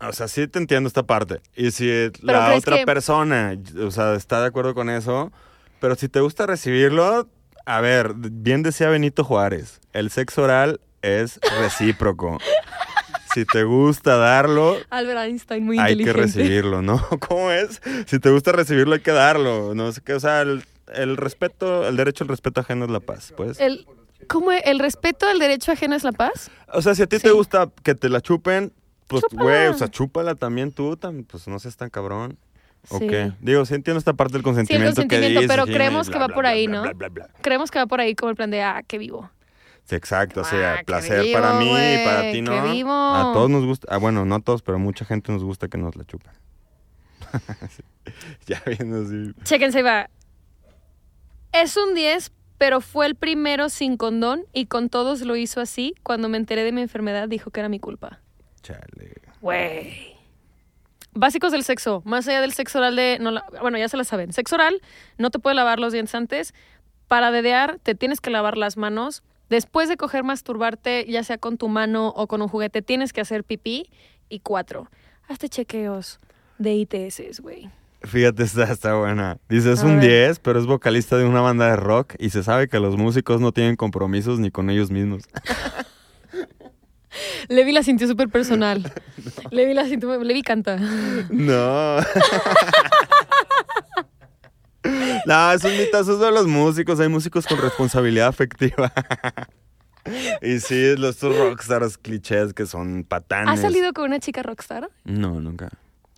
[0.00, 1.40] O sea, sí te entiendo esta parte.
[1.54, 5.32] Y si la otra que- persona, o sea, está de acuerdo con eso,
[5.80, 7.28] pero si te gusta recibirlo,
[7.66, 12.38] a ver, bien decía Benito Juárez, el sexo oral es recíproco.
[13.34, 17.04] si te gusta darlo, Albert Einstein, muy hay que recibirlo, ¿no?
[17.28, 17.80] ¿Cómo es?
[18.06, 19.74] Si te gusta recibirlo, hay que darlo.
[19.74, 23.00] No sé qué, o sea, el, el respeto, el derecho al respeto ajeno es la
[23.00, 23.60] paz, pues.
[23.60, 23.86] El,
[24.28, 24.52] ¿Cómo?
[24.52, 26.50] ¿El respeto al derecho ajeno es la paz?
[26.72, 28.72] O sea, si a ti te gusta que te la chupen,
[29.06, 30.98] pues, güey, o sea, chúpala también tú,
[31.28, 32.38] pues no seas tan cabrón.
[32.90, 33.06] ¿O Sí.
[33.06, 33.32] qué?
[33.40, 36.18] Digo, sí entiendo esta parte del consentimiento, consentimiento, que dices, pero sí, creemos bla, que
[36.20, 36.90] va bla, por ahí, bla, ¿no?
[37.40, 39.30] Creemos que va por ahí como el plan de, ah, qué vivo.
[39.84, 42.62] Sí, exacto, o Ah, sea, qué placer vivo, para mí y para ti, ¿no?
[42.72, 42.90] vivo.
[42.92, 45.78] A todos nos gusta, ah, bueno, no a todos, pero mucha gente nos gusta que
[45.78, 46.32] nos la chupen.
[47.70, 47.82] Sí.
[48.46, 49.32] Ya viendo así.
[49.44, 50.10] Chéquense, va.
[51.52, 55.94] Es un 10, pero fue el primero sin condón y con todos lo hizo así.
[56.02, 58.20] Cuando me enteré de mi enfermedad, dijo que era mi culpa.
[58.62, 59.14] Chale.
[59.40, 60.13] Güey.
[61.14, 63.18] Básicos del sexo, más allá del sexo oral de...
[63.20, 64.32] No bueno, ya se la saben.
[64.32, 64.80] Sexo oral,
[65.16, 66.54] no te puede lavar los dientes antes.
[67.08, 69.22] Para dedear, te tienes que lavar las manos.
[69.48, 73.20] Después de coger, masturbarte, ya sea con tu mano o con un juguete, tienes que
[73.20, 73.90] hacer pipí.
[74.28, 74.90] Y cuatro,
[75.28, 76.18] hazte chequeos
[76.58, 77.70] de ITS, güey.
[78.02, 79.38] Fíjate, está, está buena.
[79.48, 80.26] Dice, es A un ver.
[80.26, 83.40] 10, pero es vocalista de una banda de rock y se sabe que los músicos
[83.40, 85.24] no tienen compromisos ni con ellos mismos.
[87.48, 88.92] Levi la sintió súper personal.
[89.50, 90.22] Levi la sintió...
[90.22, 90.76] Levi canta.
[91.30, 91.98] No.
[95.26, 97.00] no, esos mitazos de los músicos.
[97.00, 98.92] Hay músicos con responsabilidad afectiva.
[100.42, 103.54] y sí, los rockstars clichés que son patanes.
[103.54, 104.90] ¿Has salido con una chica rockstar?
[105.04, 105.70] No, nunca.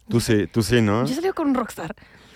[0.08, 1.04] Tú sí, tú sí, ¿no?
[1.04, 1.94] Yo he salido con un rockstar.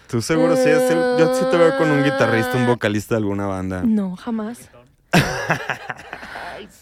[0.08, 0.68] Tú seguro sí.
[0.68, 3.82] yo sí te veo con un guitarrista, un vocalista de alguna banda.
[3.84, 4.68] No, jamás.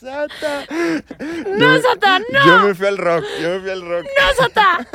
[0.01, 0.64] Sata.
[1.57, 2.46] ¡No, Sata, no!
[2.46, 4.05] Yo me fui al rock, yo me fui al rock.
[4.05, 4.86] ¡No, Sata!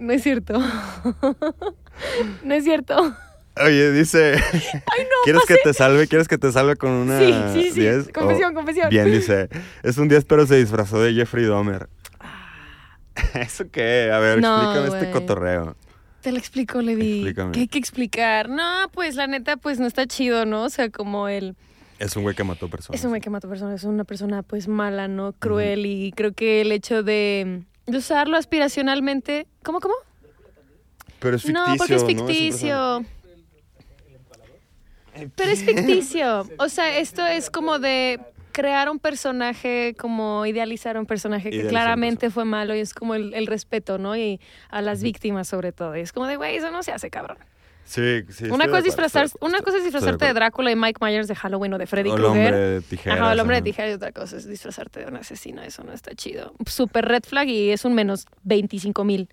[0.00, 0.62] No es cierto.
[2.44, 3.16] No es cierto.
[3.64, 4.34] Oye, dice.
[4.36, 5.54] Ay, no, ¿Quieres pasé.
[5.54, 6.06] que te salve?
[6.06, 7.80] ¿Quieres que te salve con una Sí, sí, sí.
[7.80, 8.08] 10?
[8.12, 8.88] Confesión, Oh, confesión.
[8.90, 9.48] Bien, dice.
[9.82, 11.88] Es un 10, pero se disfrazó de Jeffrey Dahmer.
[13.34, 14.10] ¿Eso qué?
[14.12, 15.76] A ver, No, explícame este cotorreo.
[16.20, 17.14] Te lo explico, Levi.
[17.16, 17.52] Explícame.
[17.52, 18.48] ¿Qué hay que explicar?
[18.48, 20.64] No, pues la neta, pues no está chido, ¿no?
[20.64, 21.56] O sea, como el...
[21.98, 22.98] Es un güey que mató personas.
[22.98, 25.32] Es un güey que mata personas, es una persona pues mala, ¿no?
[25.32, 29.46] Cruel y creo que el hecho de, de usarlo aspiracionalmente...
[29.64, 29.94] ¿Cómo, cómo?
[31.18, 31.66] Pero es ficticio.
[31.66, 33.04] no, porque es ficticio.
[35.34, 36.48] Pero es ficticio.
[36.58, 38.20] O sea, esto es como de
[38.52, 43.16] crear un personaje, como idealizar un personaje que Idealizar claramente fue malo y es como
[43.16, 44.16] el, el respeto, ¿no?
[44.16, 44.40] Y
[44.70, 45.96] a las víctimas sobre todo.
[45.96, 47.38] Y es como de, güey, eso no se hace, cabrón.
[47.88, 48.44] Sí, sí.
[48.50, 50.34] Una cosa, es de disfrazar, una cosa es disfrazarte de acuerdo.
[50.34, 52.54] Drácula y Mike Myers de Halloween o de Freddy O el hombre Krueger.
[52.74, 53.18] de tijeras.
[53.18, 55.62] Ajá, el hombre de tijeras y otra cosa es disfrazarte de un asesino.
[55.62, 56.52] Eso no está chido.
[56.66, 59.30] Super red flag y es un menos 25 mil.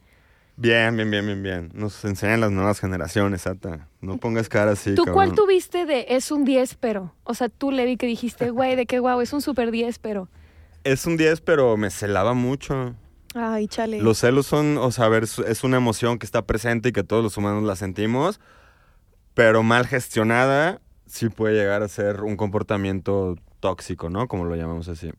[0.55, 1.71] Bien, bien, bien, bien, bien.
[1.73, 3.89] Nos enseñan las nuevas generaciones, Ata.
[3.99, 5.35] No pongas cara así, ¿Tú cuál cabrón.
[5.35, 7.13] tuviste de es un 10 pero?
[7.25, 9.99] O sea, tú le vi que dijiste, güey, de qué guau, es un super 10
[9.99, 10.29] pero.
[10.85, 12.95] Es un 10, pero me celaba mucho.
[13.37, 14.01] Ay, chale.
[14.01, 17.03] Los celos son, o sea, a ver, es- una emoción que está presente y que
[17.03, 18.39] todos los humanos la sentimos,
[19.33, 24.27] pero mal gestionada sí puede llegar a ser un comportamiento tóxico, ¿no?
[24.29, 25.11] Como lo llamamos así.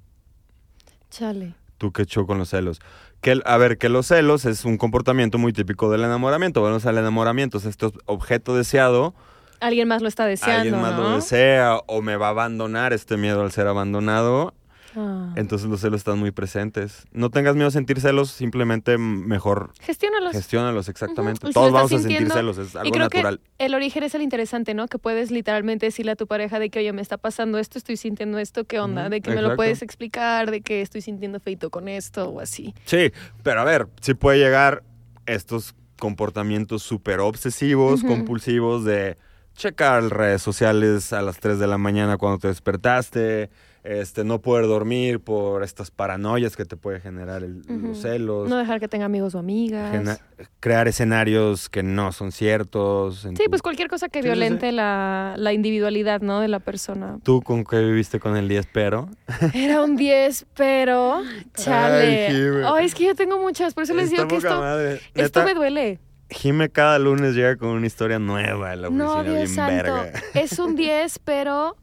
[1.10, 1.54] Chale.
[1.78, 2.80] ¿Tú qué show con los celos?
[3.20, 6.60] Que, a ver, que los celos es un comportamiento muy típico del enamoramiento.
[6.62, 9.14] Bueno, o sea, el enamoramiento es este objeto deseado,
[9.60, 11.02] Alguien más lo está deseando, alguien más ¿no?
[11.02, 14.52] lo desea o me va a abandonar este miedo al ser abandonado.
[14.96, 15.32] Ah.
[15.36, 17.04] Entonces los celos están muy presentes.
[17.12, 20.32] No tengas miedo a sentir celos, simplemente mejor Gestiónalos.
[20.32, 21.40] Gestiónalos, exactamente.
[21.44, 23.40] Y si Todos vamos a sentir celos, es y algo creo natural.
[23.58, 24.88] que el origen es el interesante, ¿no?
[24.88, 27.96] Que puedes literalmente decirle a tu pareja de que, oye, me está pasando esto, estoy
[27.98, 29.08] sintiendo esto, ¿qué onda?
[29.10, 32.74] De que me lo puedes explicar, de que estoy sintiendo feito con esto o así.
[32.86, 34.82] Sí, pero a ver, sí puede llegar
[35.26, 39.16] estos comportamientos súper obsesivos, compulsivos de
[39.54, 43.50] checar redes sociales a las 3 de la mañana cuando te despertaste,
[43.86, 48.56] este, no poder dormir por estas paranoias que te puede generar el- los celos, No
[48.56, 49.92] dejar que tenga amigos o amigas.
[49.92, 50.18] gena-
[50.60, 53.20] crear escenarios que no son ciertos.
[53.20, 54.38] Sí, tu- pues cualquier cosa que Sí, sí, sí.
[54.40, 56.40] violente La, la individualidad, ¿no?
[56.40, 57.18] De la persona.
[57.22, 59.08] ¿Tú con qué viviste con el 10 pero?
[59.54, 61.22] Era un 10, pero...
[61.54, 62.26] Chale.
[62.26, 62.84] Ay, Jime.
[62.84, 65.00] Es que yo tengo muchas, por eso les digo que esto, madre.
[65.14, 66.00] esto me duele.
[66.28, 69.74] Jime cada lunes llega con una historia nueva en la oficina, No, Dios santo.
[69.94, 70.12] verga.
[70.34, 71.76] Es un 10, pero.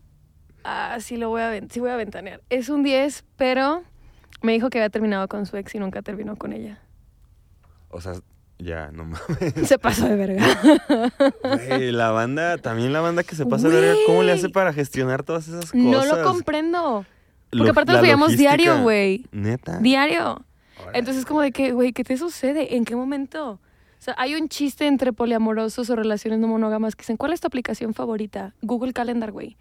[0.63, 2.41] Ah, sí, lo voy a, sí voy a ventanear.
[2.49, 3.83] Es un 10, pero
[4.41, 6.79] me dijo que había terminado con su ex y nunca terminó con ella.
[7.89, 8.13] O sea,
[8.59, 9.67] ya, no mames.
[9.67, 10.45] Se pasó de verga.
[11.43, 14.73] Güey, la banda, también la banda que se pasa de verga, ¿cómo le hace para
[14.73, 15.75] gestionar todas esas cosas?
[15.75, 17.05] No lo comprendo.
[17.49, 19.25] Porque Lo- aparte nos veíamos diario, güey.
[19.31, 19.77] Neta.
[19.79, 20.43] Diario.
[20.81, 20.97] Órale.
[20.99, 22.75] Entonces, como de que, güey, ¿qué te sucede?
[22.75, 23.51] ¿En qué momento?
[23.51, 23.59] O
[24.05, 27.47] sea, hay un chiste entre poliamorosos o relaciones no monógamas que dicen, ¿cuál es tu
[27.47, 28.53] aplicación favorita?
[28.61, 29.55] Google Calendar, güey.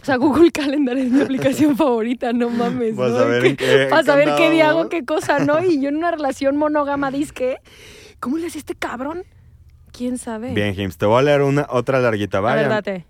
[0.00, 2.98] O sea, Google Calendar es mi aplicación favorita, no mames.
[2.98, 4.80] A en qué- Para qué saber qué día andábamos.
[4.82, 5.62] hago qué cosa, ¿no?
[5.64, 7.58] Y yo en una relación monógama, disque,
[8.20, 9.24] ¿cómo le hace este cabrón?
[9.92, 10.52] ¿Quién sabe?
[10.52, 12.56] Bien, James, te voy a leer una, otra larguita, A vaya.
[12.62, 13.06] ver, date.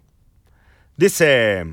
[0.96, 1.64] Dice.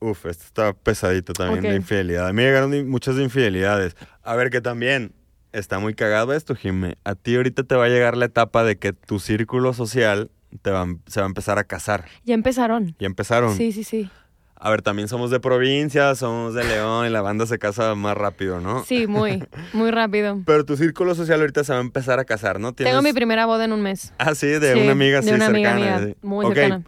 [0.00, 2.26] Uf, esto está pesadito también, la infidelidad.
[2.28, 3.96] A mí me llegaron muchas infidelidades.
[4.22, 5.12] A ver, que también
[5.52, 6.96] está muy cagado esto, Jimé.
[7.04, 10.30] A ti ahorita te va a llegar la etapa de que tu círculo social
[10.62, 12.04] te va, se va a empezar a casar.
[12.24, 12.94] Ya empezaron.
[12.98, 13.56] Ya empezaron.
[13.56, 14.10] Sí, sí, sí.
[14.56, 18.16] A ver, también somos de provincia, somos de León y la banda se casa más
[18.16, 18.82] rápido, ¿no?
[18.84, 19.42] Sí, muy,
[19.74, 20.40] muy rápido.
[20.46, 22.72] Pero tu círculo social ahorita se va a empezar a casar, ¿no?
[22.72, 24.14] Tengo mi primera boda en un mes.
[24.18, 25.96] Ah, sí, de Sí, una amiga de sí una amiga cercana.
[25.96, 26.16] amiga, sí.
[26.26, 26.84] muy Ok, cercana.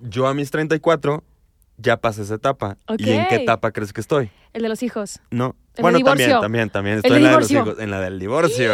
[0.00, 1.22] Yo a mis 34
[1.76, 2.76] ya pasé esa etapa.
[2.98, 4.30] ¿Y en qué etapa crees que estoy?
[4.52, 5.20] El de los hijos.
[5.30, 5.54] No.
[5.78, 6.96] bueno, también, también, también.
[6.96, 8.72] Estoy en la de los hijos, en la del divorcio.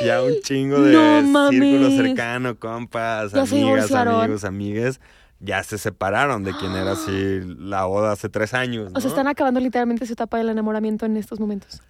[0.04, 0.92] Ya un chingo de
[1.22, 5.00] No círculo cercano, compas, Ya amigas, amigos, amigues.
[5.38, 8.90] Ya se separaron de quien era así la boda hace tres años.
[8.94, 11.82] O sea, están acabando literalmente su etapa del enamoramiento en estos momentos.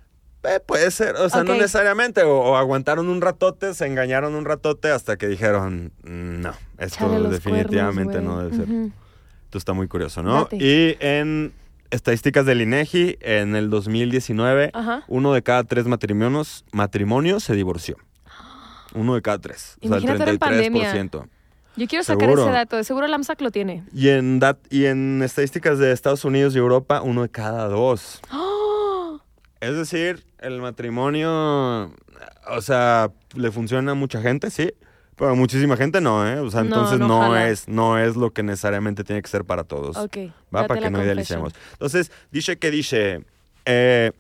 [0.42, 2.22] Eh, puede ser, o sea, no necesariamente.
[2.22, 7.08] O, o aguantaron un ratote, se engañaron un ratote hasta que dijeron, "Mm, no, esto
[7.30, 8.68] definitivamente cuernos, no debe ser.
[8.68, 8.92] Ujú.
[9.44, 10.42] Esto está muy curioso, ¿no?
[10.44, 10.56] Date.
[10.60, 11.52] Y en
[11.90, 15.04] estadísticas del INEGI, en el 2019, Ajá.
[15.08, 17.96] uno de cada tres matrimonios, matrimonios se divorció.
[18.94, 19.76] Uno de cada tres.
[19.82, 20.94] O sea, el Imagínate ahora en pandemia.
[20.94, 21.28] 33%.
[21.76, 22.44] Yo quiero sacar Seguro.
[22.44, 22.76] ese dato.
[22.76, 23.84] De seguro el AMSAC lo tiene.
[23.92, 28.20] Y en, dat- y en estadísticas de Estados Unidos y Europa, uno de cada dos.
[28.32, 29.20] ¡Oh!
[29.60, 31.92] Es decir, el matrimonio,
[32.48, 34.72] o sea, le funciona a mucha gente, sí,
[35.16, 36.38] pero muchísima gente no, ¿eh?
[36.40, 39.44] O sea, No, entonces no no, es, no es lo que necesariamente tiene que ser
[39.44, 39.96] para todos.
[39.96, 40.18] Ok.
[40.54, 41.04] Va, para que no confession.
[41.04, 41.52] idealicemos.
[41.72, 43.24] Entonces, dice que dice,
[43.64, 44.12] eh,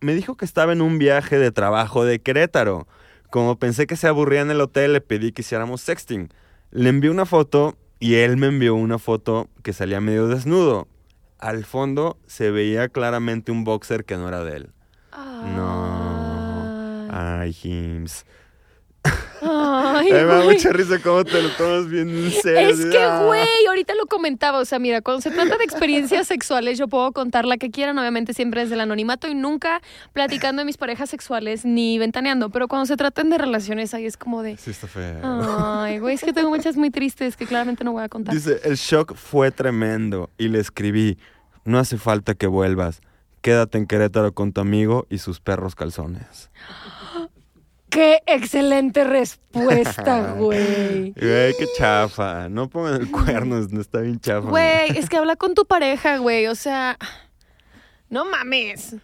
[0.00, 2.86] me dijo que estaba en un viaje de trabajo de Querétaro.
[3.30, 6.28] Como pensé que se aburría en el hotel, le pedí que hiciéramos sexting.
[6.70, 10.86] Le envié una foto y él me envió una foto que salía medio desnudo.
[11.38, 14.70] Al fondo se veía claramente un boxer que no era de él.
[15.56, 17.08] No.
[17.10, 18.24] Ay, Ay, Hims.
[19.42, 22.70] Ay, me da mucha risa cómo te lo tomas bien en serio.
[22.70, 23.22] Es que, Ah.
[23.24, 24.58] güey, ahorita lo comentaba.
[24.58, 27.98] O sea, mira, cuando se trata de experiencias sexuales, yo puedo contar la que quieran,
[27.98, 29.80] obviamente siempre desde el anonimato y nunca
[30.12, 32.50] platicando de mis parejas sexuales ni ventaneando.
[32.50, 34.56] Pero cuando se tratan de relaciones, ahí es como de.
[34.56, 35.20] Sí, está feo.
[35.22, 38.34] Ay, güey, es que tengo muchas muy tristes que claramente no voy a contar.
[38.34, 41.18] Dice, el shock fue tremendo y le escribí,
[41.64, 43.00] no hace falta que vuelvas,
[43.42, 46.50] quédate en Querétaro con tu amigo y sus perros calzones.
[47.88, 51.12] Qué excelente respuesta, güey.
[51.12, 52.48] Güey, qué chafa.
[52.48, 54.48] No pongan el cuerno, no está bien chafa.
[54.48, 56.46] Güey, es que habla con tu pareja, güey.
[56.48, 56.98] O sea,
[58.10, 58.96] no mames.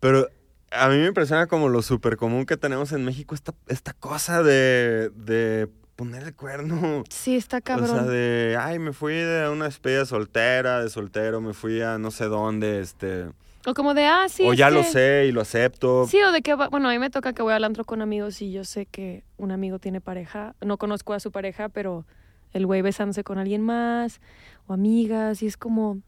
[0.00, 0.28] Pero
[0.70, 4.42] a mí me impresiona como lo súper común que tenemos en México esta, esta cosa
[4.42, 7.04] de, de poner el cuerno.
[7.08, 7.88] Sí, está O cabrón.
[7.88, 12.10] sea, de, ay, me fui de una despedida soltera, de soltero, me fui a no
[12.10, 13.26] sé dónde, este...
[13.66, 14.44] O como de, ah, sí.
[14.46, 16.06] o ya lo sé y lo acepto.
[16.06, 18.42] Sí, o de que, bueno, a mí me toca que voy al antro con amigos
[18.42, 20.54] y yo sé que un amigo tiene pareja.
[20.60, 22.04] No conozco a su pareja, pero
[22.52, 24.20] el güey besándose con alguien más
[24.66, 25.98] o amigas y es como...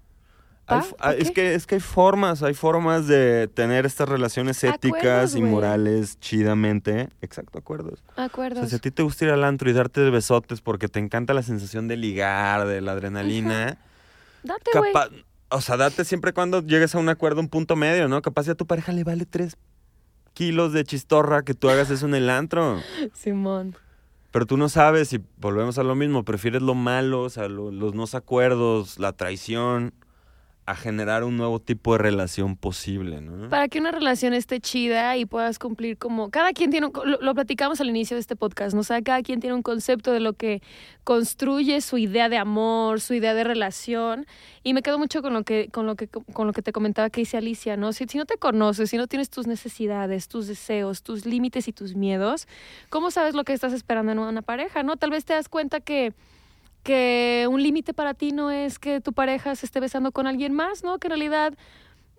[0.68, 0.84] Hay ¿pa?
[0.84, 4.62] f- ¿Pa ah, es, que, es que hay formas, hay formas de tener estas relaciones
[4.64, 7.08] éticas Acuerdos, y morales chidamente.
[7.22, 8.02] Exacto, acuerdos.
[8.16, 8.58] O Acuerdos.
[8.60, 11.34] sea, si a ti te gusta ir al antro y darte besotes porque te encanta
[11.34, 13.78] la sensación de ligar, de la adrenalina,
[14.42, 14.92] Date, güey.
[15.50, 18.20] O sea, date siempre cuando llegues a un acuerdo, un punto medio, ¿no?
[18.22, 19.56] Capaz si a tu pareja le vale tres
[20.34, 22.78] kilos de chistorra que tú hagas eso en el antro.
[23.14, 23.76] Simón.
[24.32, 27.70] Pero tú no sabes y volvemos a lo mismo, prefieres lo malo, o sea, lo-
[27.70, 29.94] los no acuerdos, la traición,
[30.66, 33.48] a generar un nuevo tipo de relación posible, ¿no?
[33.48, 36.30] Para que una relación esté chida y puedas cumplir como...
[36.30, 36.92] Cada quien tiene un...
[37.04, 38.82] Lo, lo platicamos al inicio de este podcast, ¿no?
[39.04, 40.62] Cada quien tiene un concepto de lo que
[41.04, 44.26] construye su idea de amor, su idea de relación.
[44.64, 47.10] Y me quedo mucho con lo que, con lo que, con lo que te comentaba
[47.10, 47.92] que dice Alicia, ¿no?
[47.92, 51.94] Si no te conoces, si no tienes tus necesidades, tus deseos, tus límites y tus
[51.94, 52.48] miedos,
[52.88, 54.96] ¿cómo sabes lo que estás esperando en una pareja, no?
[54.96, 56.12] Tal vez te das cuenta que
[56.86, 60.52] que un límite para ti no es que tu pareja se esté besando con alguien
[60.52, 60.98] más, ¿no?
[61.00, 61.52] Que en realidad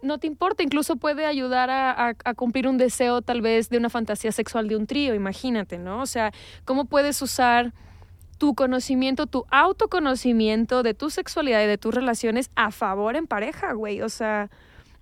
[0.01, 3.77] no te importa, incluso puede ayudar a, a- a cumplir un deseo tal vez de
[3.77, 6.01] una fantasía sexual de un trío, imagínate, ¿no?
[6.01, 6.33] O sea,
[6.65, 7.71] ¿cómo puedes usar
[8.37, 13.71] tu conocimiento, tu autoconocimiento de tu sexualidad y de tus relaciones a favor en pareja,
[13.71, 14.01] güey?
[14.01, 14.49] O sea,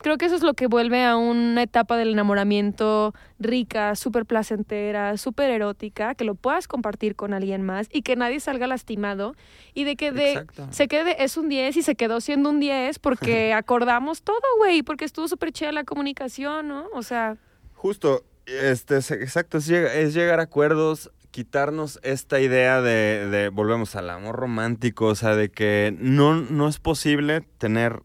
[0.06, 5.18] creo que eso es lo que vuelve a una etapa del enamoramiento rica, súper placentera,
[5.18, 9.34] súper erótica, que lo puedas compartir con alguien más y que nadie salga lastimado
[9.74, 12.99] y de que de, se quede, es un 10 y se quedó siendo un 10
[12.99, 16.86] porque acordamos todo, güey, porque estuvo súper chida la comunicación, ¿no?
[16.93, 17.38] O sea,
[17.74, 23.95] Justo, este, es- exacto, es, es llegar a acuerdos, quitarnos esta idea de, de- volvemos
[23.95, 28.03] al amor romántico, o sea, de que no, no es posible tener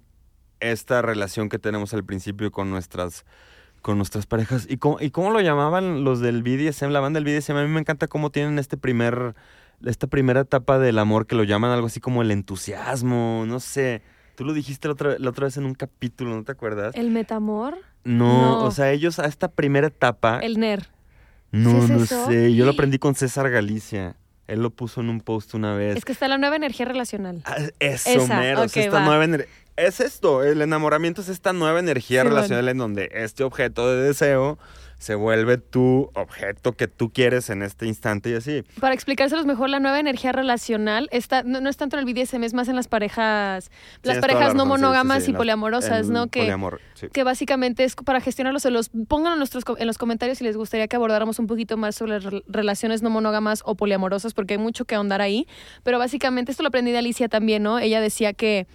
[0.61, 3.25] esta relación que tenemos al principio con nuestras
[3.83, 4.67] con nuestras parejas.
[4.69, 6.91] ¿Y cómo, ¿Y cómo lo llamaban los del BDSM?
[6.91, 9.35] La banda del BDSM, a mí me encanta cómo tienen este primer,
[9.87, 14.03] esta primera etapa del amor que lo llaman algo así como el entusiasmo, no sé.
[14.37, 16.95] Tú lo dijiste la otra, la otra vez en un capítulo, ¿no te acuerdas?
[16.95, 18.65] el metamor, No, No.
[18.65, 20.41] o sea, ellos a esta primera etapa.
[20.41, 20.87] el NER.
[21.51, 22.27] no, ¿Sí es no eso?
[22.27, 22.55] sé.
[22.55, 24.15] Yo lo aprendí con César Galicia.
[24.47, 25.97] Él lo puso en un post una vez.
[25.97, 27.41] Es que está la nueva energía relacional.
[27.47, 28.65] Ah, Eso, Esa, mero.
[28.65, 29.05] es ok, esta va.
[29.07, 29.47] nueva ener-
[29.81, 30.45] Es esto.
[30.45, 34.59] El enamoramiento es esta nueva energía Sí, relacional en donde este objeto de deseo
[34.99, 38.63] se vuelve tu objeto que tú quieres en este instante y así.
[38.79, 42.45] Para explicárselos mejor, la nueva energía relacional está, no, no es tanto en el BDSM,
[42.45, 43.71] es más en las parejas,
[44.03, 46.27] las parejas no razón, sí, sí, monógamas y poliamorosas, ¿no?
[46.27, 46.83] Que, Poliamor,
[47.15, 48.61] que básicamente es para gestionarlos.
[48.61, 51.79] Se los pongan en, nuestros, en los comentarios si les gustaría que abordáramos un poquito
[51.79, 55.49] más sobre relaciones no monógamas o poliamorosas, porque hay mucho que ahondar ahí.
[55.83, 57.79] Pero básicamente esto lo aprendí de Alicia también, ¿no?
[57.79, 58.67] Ella decía que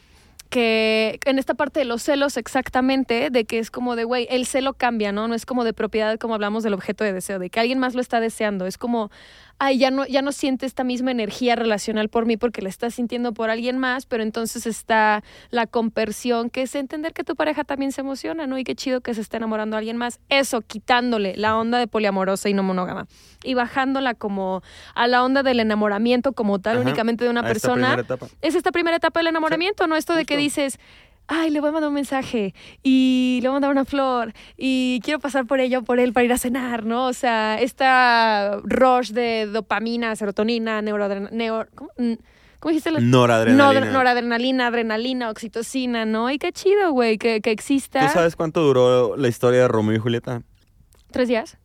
[0.55, 4.45] que en esta parte de los celos exactamente, de que es como de, güey, el
[4.45, 5.27] celo cambia, ¿no?
[5.27, 7.93] No es como de propiedad como hablamos del objeto de deseo, de que alguien más
[7.93, 9.11] lo está deseando, es como,
[9.57, 12.95] ay, ya no, ya no siente esta misma energía relacional por mí porque la estás
[12.95, 17.63] sintiendo por alguien más, pero entonces está la compersión, que es entender que tu pareja
[17.63, 18.57] también se emociona, ¿no?
[18.57, 20.19] Y qué chido que se esté enamorando a alguien más.
[20.29, 23.07] Eso, quitándole la onda de poliamorosa y no monógama
[23.45, 24.61] y bajándola como
[24.95, 28.27] a la onda del enamoramiento como tal, Ajá, únicamente de una esta persona primera etapa.
[28.41, 29.95] es esta primera etapa del enamoramiento, ¿no?
[29.95, 30.79] Esto de que dices,
[31.27, 32.53] ay, le voy a mandar un mensaje
[32.83, 36.13] y le voy a mandar una flor y quiero pasar por ella o por él
[36.13, 37.07] para ir a cenar, ¿no?
[37.07, 41.89] O sea, esta rush de dopamina, serotonina, neuroadrenalina, ¿cómo?
[41.97, 42.13] Mm,
[42.59, 42.91] ¿cómo dijiste?
[43.01, 43.85] Noradrenalina.
[43.87, 46.29] No, noradrenalina, adrenalina, oxitocina, ¿no?
[46.29, 48.07] Y qué chido, güey, que, que exista.
[48.07, 50.41] ¿Tú sabes cuánto duró la historia de Romeo y Julieta?
[51.11, 51.57] ¿Tres días?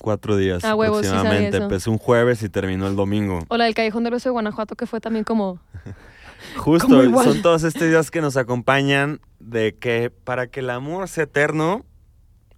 [0.00, 1.56] Cuatro días Ah, huevo, sí sabía aproximadamente.
[1.56, 1.64] eso.
[1.64, 3.38] Empezó un jueves y terminó el domingo.
[3.48, 5.58] O la del Callejón del Beso de Guanajuato, que fue también como...
[6.56, 11.24] Justo, son todas estas ideas que nos acompañan de que para que el amor sea
[11.24, 11.84] eterno,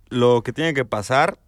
[0.08, 1.38] lo que tiene que pasar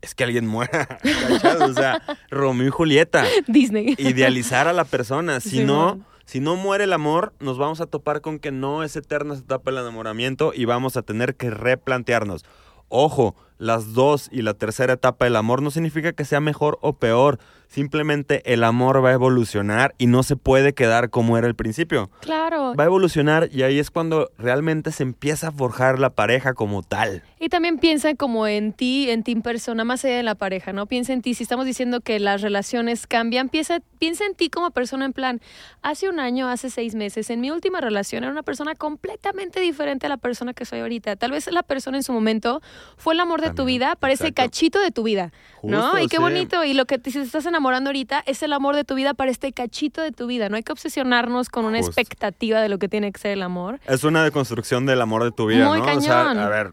[0.00, 0.86] es que alguien muera.
[1.02, 1.60] ¿cachas?
[1.60, 3.24] O sea, Romeo y Julieta.
[3.46, 3.94] Disney.
[3.98, 5.40] Idealizar a la persona.
[5.40, 6.06] Si Sí, no, man.
[6.24, 9.44] si no muere el amor, nos vamos a topar con que no es eterna esa
[9.44, 12.44] etapa del enamoramiento y vamos a tener que replantearnos.
[12.88, 16.94] Ojo, las dos y la tercera etapa del amor no significa que sea mejor o
[16.94, 17.38] peor.
[17.72, 22.10] Simplemente el amor va a evolucionar y no se puede quedar como era al principio.
[22.20, 22.74] Claro.
[22.74, 26.82] Va a evolucionar y ahí es cuando realmente se empieza a forjar la pareja como
[26.82, 27.22] tal.
[27.40, 30.74] Y también piensa como en ti, en ti en persona, más allá de la pareja,
[30.74, 30.84] ¿no?
[30.84, 31.32] Piensa en ti.
[31.32, 35.40] Si estamos diciendo que las relaciones cambian, piensa, piensa en ti como persona en plan,
[35.80, 40.04] hace un año, hace seis meses, en mi última relación era una persona completamente diferente
[40.04, 41.16] a la persona que soy ahorita.
[41.16, 42.60] Tal vez la persona en su momento
[42.98, 44.34] fue el amor de tu vida, exacto.
[44.34, 45.82] cachito de tu vida, ¿no?
[45.82, 46.22] Justo, Y qué sí.
[46.22, 46.64] bonito.
[46.64, 49.30] Y lo que te, si estás enamorando ahorita es el amor de tu vida para
[49.30, 50.48] este cachito de tu vida.
[50.48, 51.92] No hay que obsesionarnos con una Justo.
[51.92, 53.78] expectativa de lo que tiene que ser el amor.
[53.86, 55.96] Es una deconstrucción del amor de tu vida, Muy ¿no?
[55.96, 56.72] O sea, a ver,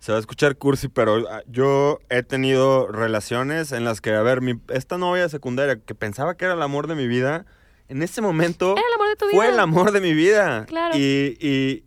[0.00, 4.22] se va a escuchar cursi, pero ah, yo he tenido relaciones en las que, a
[4.22, 7.46] ver, mi, esta novia de secundaria que pensaba que era el amor de mi vida,
[7.88, 9.36] en ese momento Era el amor de tu vida.
[9.36, 10.64] fue el amor de mi vida.
[10.66, 10.96] Claro.
[10.96, 11.84] Y, y,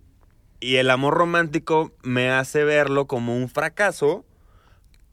[0.62, 4.24] y el amor romántico me hace verlo como un fracaso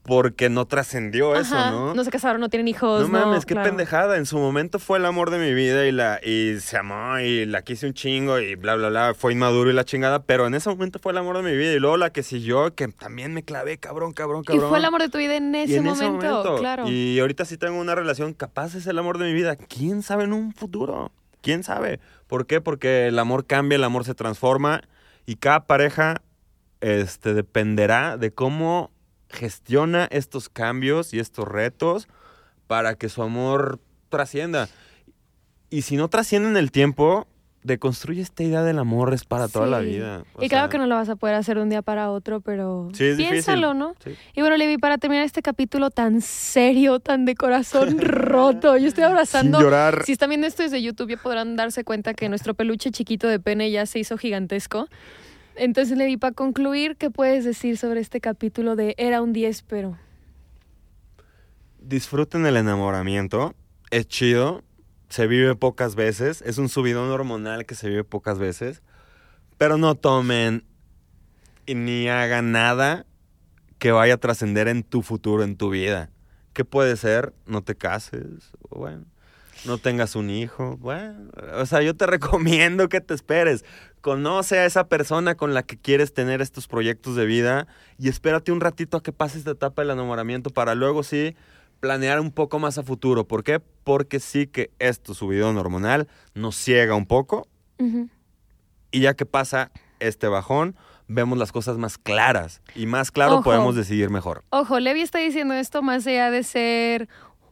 [0.06, 1.70] porque no trascendió eso, Ajá.
[1.70, 2.04] ¿no?
[2.04, 3.02] se casaron, no tienen hijos.
[3.02, 3.68] No mames, qué claro.
[3.68, 4.16] pendejada.
[4.16, 7.44] En su momento fue el amor de mi vida y la y se amó y
[7.46, 9.14] la quise un chingo y bla bla bla.
[9.14, 11.72] Fue inmaduro y la chingada, pero en ese momento fue el amor de mi vida
[11.72, 14.68] y luego la que siguió que también me clavé, cabrón, cabrón, Y cabrón.
[14.68, 16.88] fue el amor de tu vida en Y ese, en momento, claro.
[16.88, 19.56] Y ahorita sí tengo una relación, capaz es el amor de mi vida.
[19.56, 21.10] ¿Quién sabe en un futuro?
[21.42, 22.00] ¿Quién sabe?
[22.26, 22.60] ¿Por qué?
[22.60, 24.82] Porque el amor cambia, el amor se transforma
[25.26, 26.22] y cada pareja
[26.80, 28.90] este, dependerá de cómo
[29.28, 32.08] gestiona estos cambios y estos retos
[32.66, 34.68] para que su amor trascienda.
[35.70, 37.26] Y si no trasciende en el tiempo,
[37.64, 40.22] deconstruye esta idea del amor es para toda la vida.
[40.34, 42.40] O y claro que no lo vas a poder hacer de un día para otro,
[42.40, 43.32] pero Sí, es difícil.
[43.32, 43.94] piénsalo, ¿no?
[44.04, 44.14] sí.
[44.34, 49.02] Y bueno, Levi, para terminar este capítulo tan serio, tan de corazón roto, yo estoy
[49.02, 49.58] abrazando.
[49.58, 50.04] Sin llorar.
[50.04, 53.40] Si están viendo esto desde YouTube, ya podrán darse cuenta que nuestro peluche chiquito de
[53.40, 54.86] pene ya se hizo gigantesco.
[55.56, 59.98] Entonces, Levi, para concluir, ¿qué puedes decir sobre este capítulo de Era un 10, pero?
[61.88, 63.54] disfruten el enamoramiento.
[63.90, 64.62] Es chido.
[65.08, 66.42] Se vive pocas veces.
[66.42, 68.82] Es un subidón hormonal que se vive pocas veces.
[69.58, 70.64] Pero no tomen
[71.64, 73.06] y ni hagan nada
[73.78, 76.10] que vaya a trascender en tu futuro, en tu vida.
[76.52, 77.34] ¿Qué puede ser?
[77.46, 78.52] No te cases.
[78.70, 79.04] Bueno.
[79.64, 80.76] No tengas un hijo.
[80.76, 81.30] Bueno.
[81.54, 83.64] O sea, yo te recomiendo que te esperes.
[84.06, 87.66] Conoce a esa persona con la que quieres tener estos proyectos de vida
[87.98, 91.34] y espérate un ratito a que pase esta etapa del enamoramiento para luego sí
[91.80, 93.26] planear un poco más a futuro.
[93.26, 93.58] ¿Por qué?
[93.82, 97.48] Porque sí que esto, subidón hormonal, nos ciega un poco
[98.92, 100.76] y ya que pasa este bajón,
[101.08, 103.42] vemos las cosas más claras y más claro Ojo.
[103.42, 104.44] podemos decidir mejor.
[104.50, 107.08] Ojo, Levi está diciendo esto más allá de ser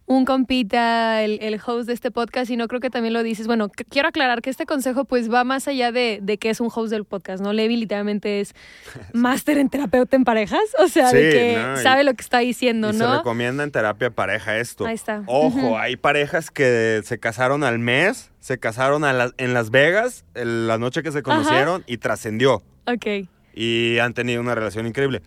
[0.07, 3.47] un compita, el, el host de este podcast, sino creo que también lo dices.
[3.47, 6.69] Bueno, quiero aclarar que este consejo pues va más allá de, de que es un
[6.75, 7.53] host del podcast, ¿no?
[7.55, 8.55] Levi literalmente es
[9.15, 12.39] máster en terapeuta en parejas, o sea, de que no, y- sabe lo que está
[12.41, 13.17] diciendo, y se ¿no?
[13.19, 14.85] recomienda en terapia pareja esto.
[14.87, 15.23] Ahí está.
[15.27, 20.77] Ojo, hay parejas que se casaron al mes, se casaron a en Las Vegas la
[20.79, 22.63] noche que se conocieron y trascendió.
[22.87, 23.07] Ok.
[23.55, 25.23] y han tenido una relación increíble.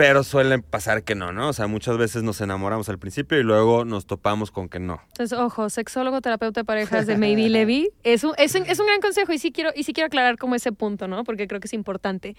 [0.00, 1.50] Pero suele pasar que no, ¿no?
[1.50, 5.02] O sea, muchas veces nos enamoramos al principio y luego nos topamos con que no.
[5.08, 7.90] Entonces, ojo, sexólogo, terapeuta de parejas de Maybe Levy.
[8.02, 10.38] Es un, es, un, es un gran consejo y sí, quiero, y sí quiero aclarar
[10.38, 11.22] como ese punto, ¿no?
[11.22, 12.34] Porque creo que es importante.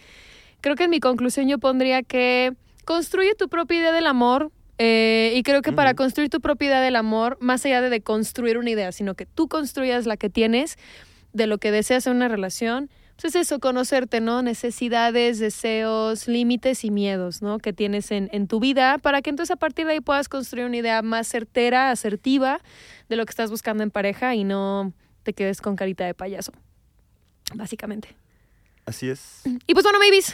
[0.61, 2.53] Creo que en mi conclusión yo pondría que
[2.83, 4.51] construye tu propia idea del amor.
[4.79, 8.01] eh, y creo que para construir tu propia idea del amor, más allá de, de
[8.01, 10.77] construir una idea, sino que tú construyas la que tienes
[11.33, 12.89] de lo que deseas en una relación,
[13.21, 14.41] pues es eso, conocerte, ¿no?
[14.41, 17.59] Necesidades, deseos, límites y miedos, ¿no?
[17.59, 20.65] Que tienes en, en tu vida para que entonces a partir de ahí puedas construir
[20.65, 22.59] una idea más certera, asertiva
[23.09, 24.93] de lo que estás buscando en pareja y no
[25.23, 26.51] te quedes con carita de payaso,
[27.53, 28.15] básicamente.
[28.85, 29.41] Así es.
[29.67, 30.33] Y pues bueno, babies,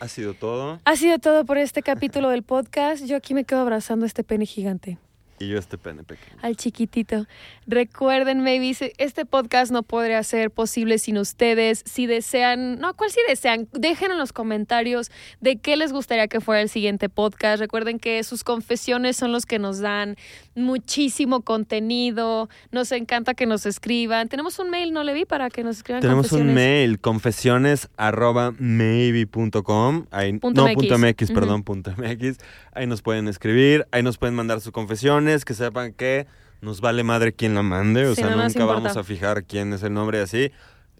[0.00, 0.80] Ha sido todo.
[0.84, 3.04] ha sido todo por este capítulo del podcast.
[3.04, 4.98] Yo aquí me quedo abrazando a este pene gigante.
[5.40, 6.36] Y yo este pene pequeño.
[6.42, 7.26] al chiquitito.
[7.66, 11.82] Recuerden, babies, este podcast no podría ser posible sin ustedes.
[11.86, 13.68] Si desean, no, ¿cuál si desean?
[13.72, 15.10] Dejen en los comentarios
[15.40, 17.60] de qué les gustaría que fuera el siguiente podcast.
[17.60, 20.16] Recuerden que sus confesiones son los que nos dan
[20.54, 22.48] muchísimo contenido.
[22.72, 24.28] Nos encanta que nos escriban.
[24.28, 25.24] Tenemos un mail, ¿no, Levi?
[25.24, 30.06] Para que nos escriban Tenemos un mail, confesiones arroba maybe.com.
[30.10, 30.74] Ahí, Punto no, MX.
[30.74, 32.38] punto MX, perdón, punto MX.
[32.72, 36.26] Ahí nos pueden escribir, ahí nos pueden mandar sus confesiones, que sepan que
[36.60, 38.06] nos vale madre quien la mande.
[38.06, 40.50] O Sí, sea, nunca vamos a fijar quién es el nombre así.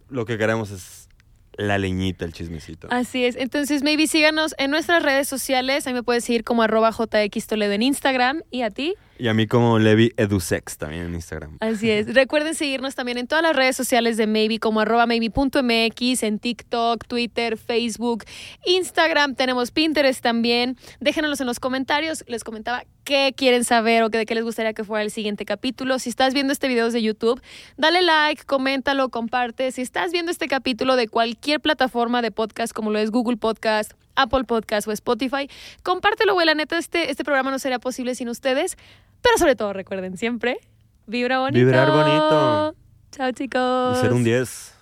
[0.09, 1.09] Lo que queremos es
[1.57, 2.87] la leñita, el chismecito.
[2.91, 3.35] Así es.
[3.37, 5.87] Entonces, maybe síganos en nuestras redes sociales.
[5.87, 8.43] Ahí me puedes seguir como arroba JX Toledo en Instagram.
[8.51, 8.95] ¿Y a ti?
[9.19, 11.59] Y a mí como Levi Edusex también en Instagram.
[11.61, 12.07] Así es.
[12.15, 17.05] Recuerden seguirnos también en todas las redes sociales de Maybe, como arroba maybe.mx, en TikTok,
[17.07, 18.25] Twitter, Facebook,
[18.65, 20.77] Instagram, tenemos Pinterest también.
[21.01, 22.25] Déjenos en los comentarios.
[22.29, 25.99] Les comentaba qué quieren saber o de qué les gustaría que fuera el siguiente capítulo.
[25.99, 27.41] Si estás viendo este video desde YouTube,
[27.77, 29.73] dale like, coméntalo, comparte.
[29.73, 33.93] Si estás viendo este capítulo de cualquier plataforma de podcast, como lo es Google Podcast,
[34.23, 35.49] Apple Podcast o Spotify,
[35.83, 36.47] compártelo, güey.
[36.47, 38.77] La neta, este, este programa no sería posible sin ustedes.
[39.23, 40.59] Pero sobre todo, recuerden siempre,
[41.07, 41.59] vibra bonito.
[41.65, 42.75] Vibrar bonito.
[43.13, 43.99] Chao, chicos.
[43.99, 44.75] Y ser un 10.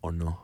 [0.00, 0.43] ¿O no?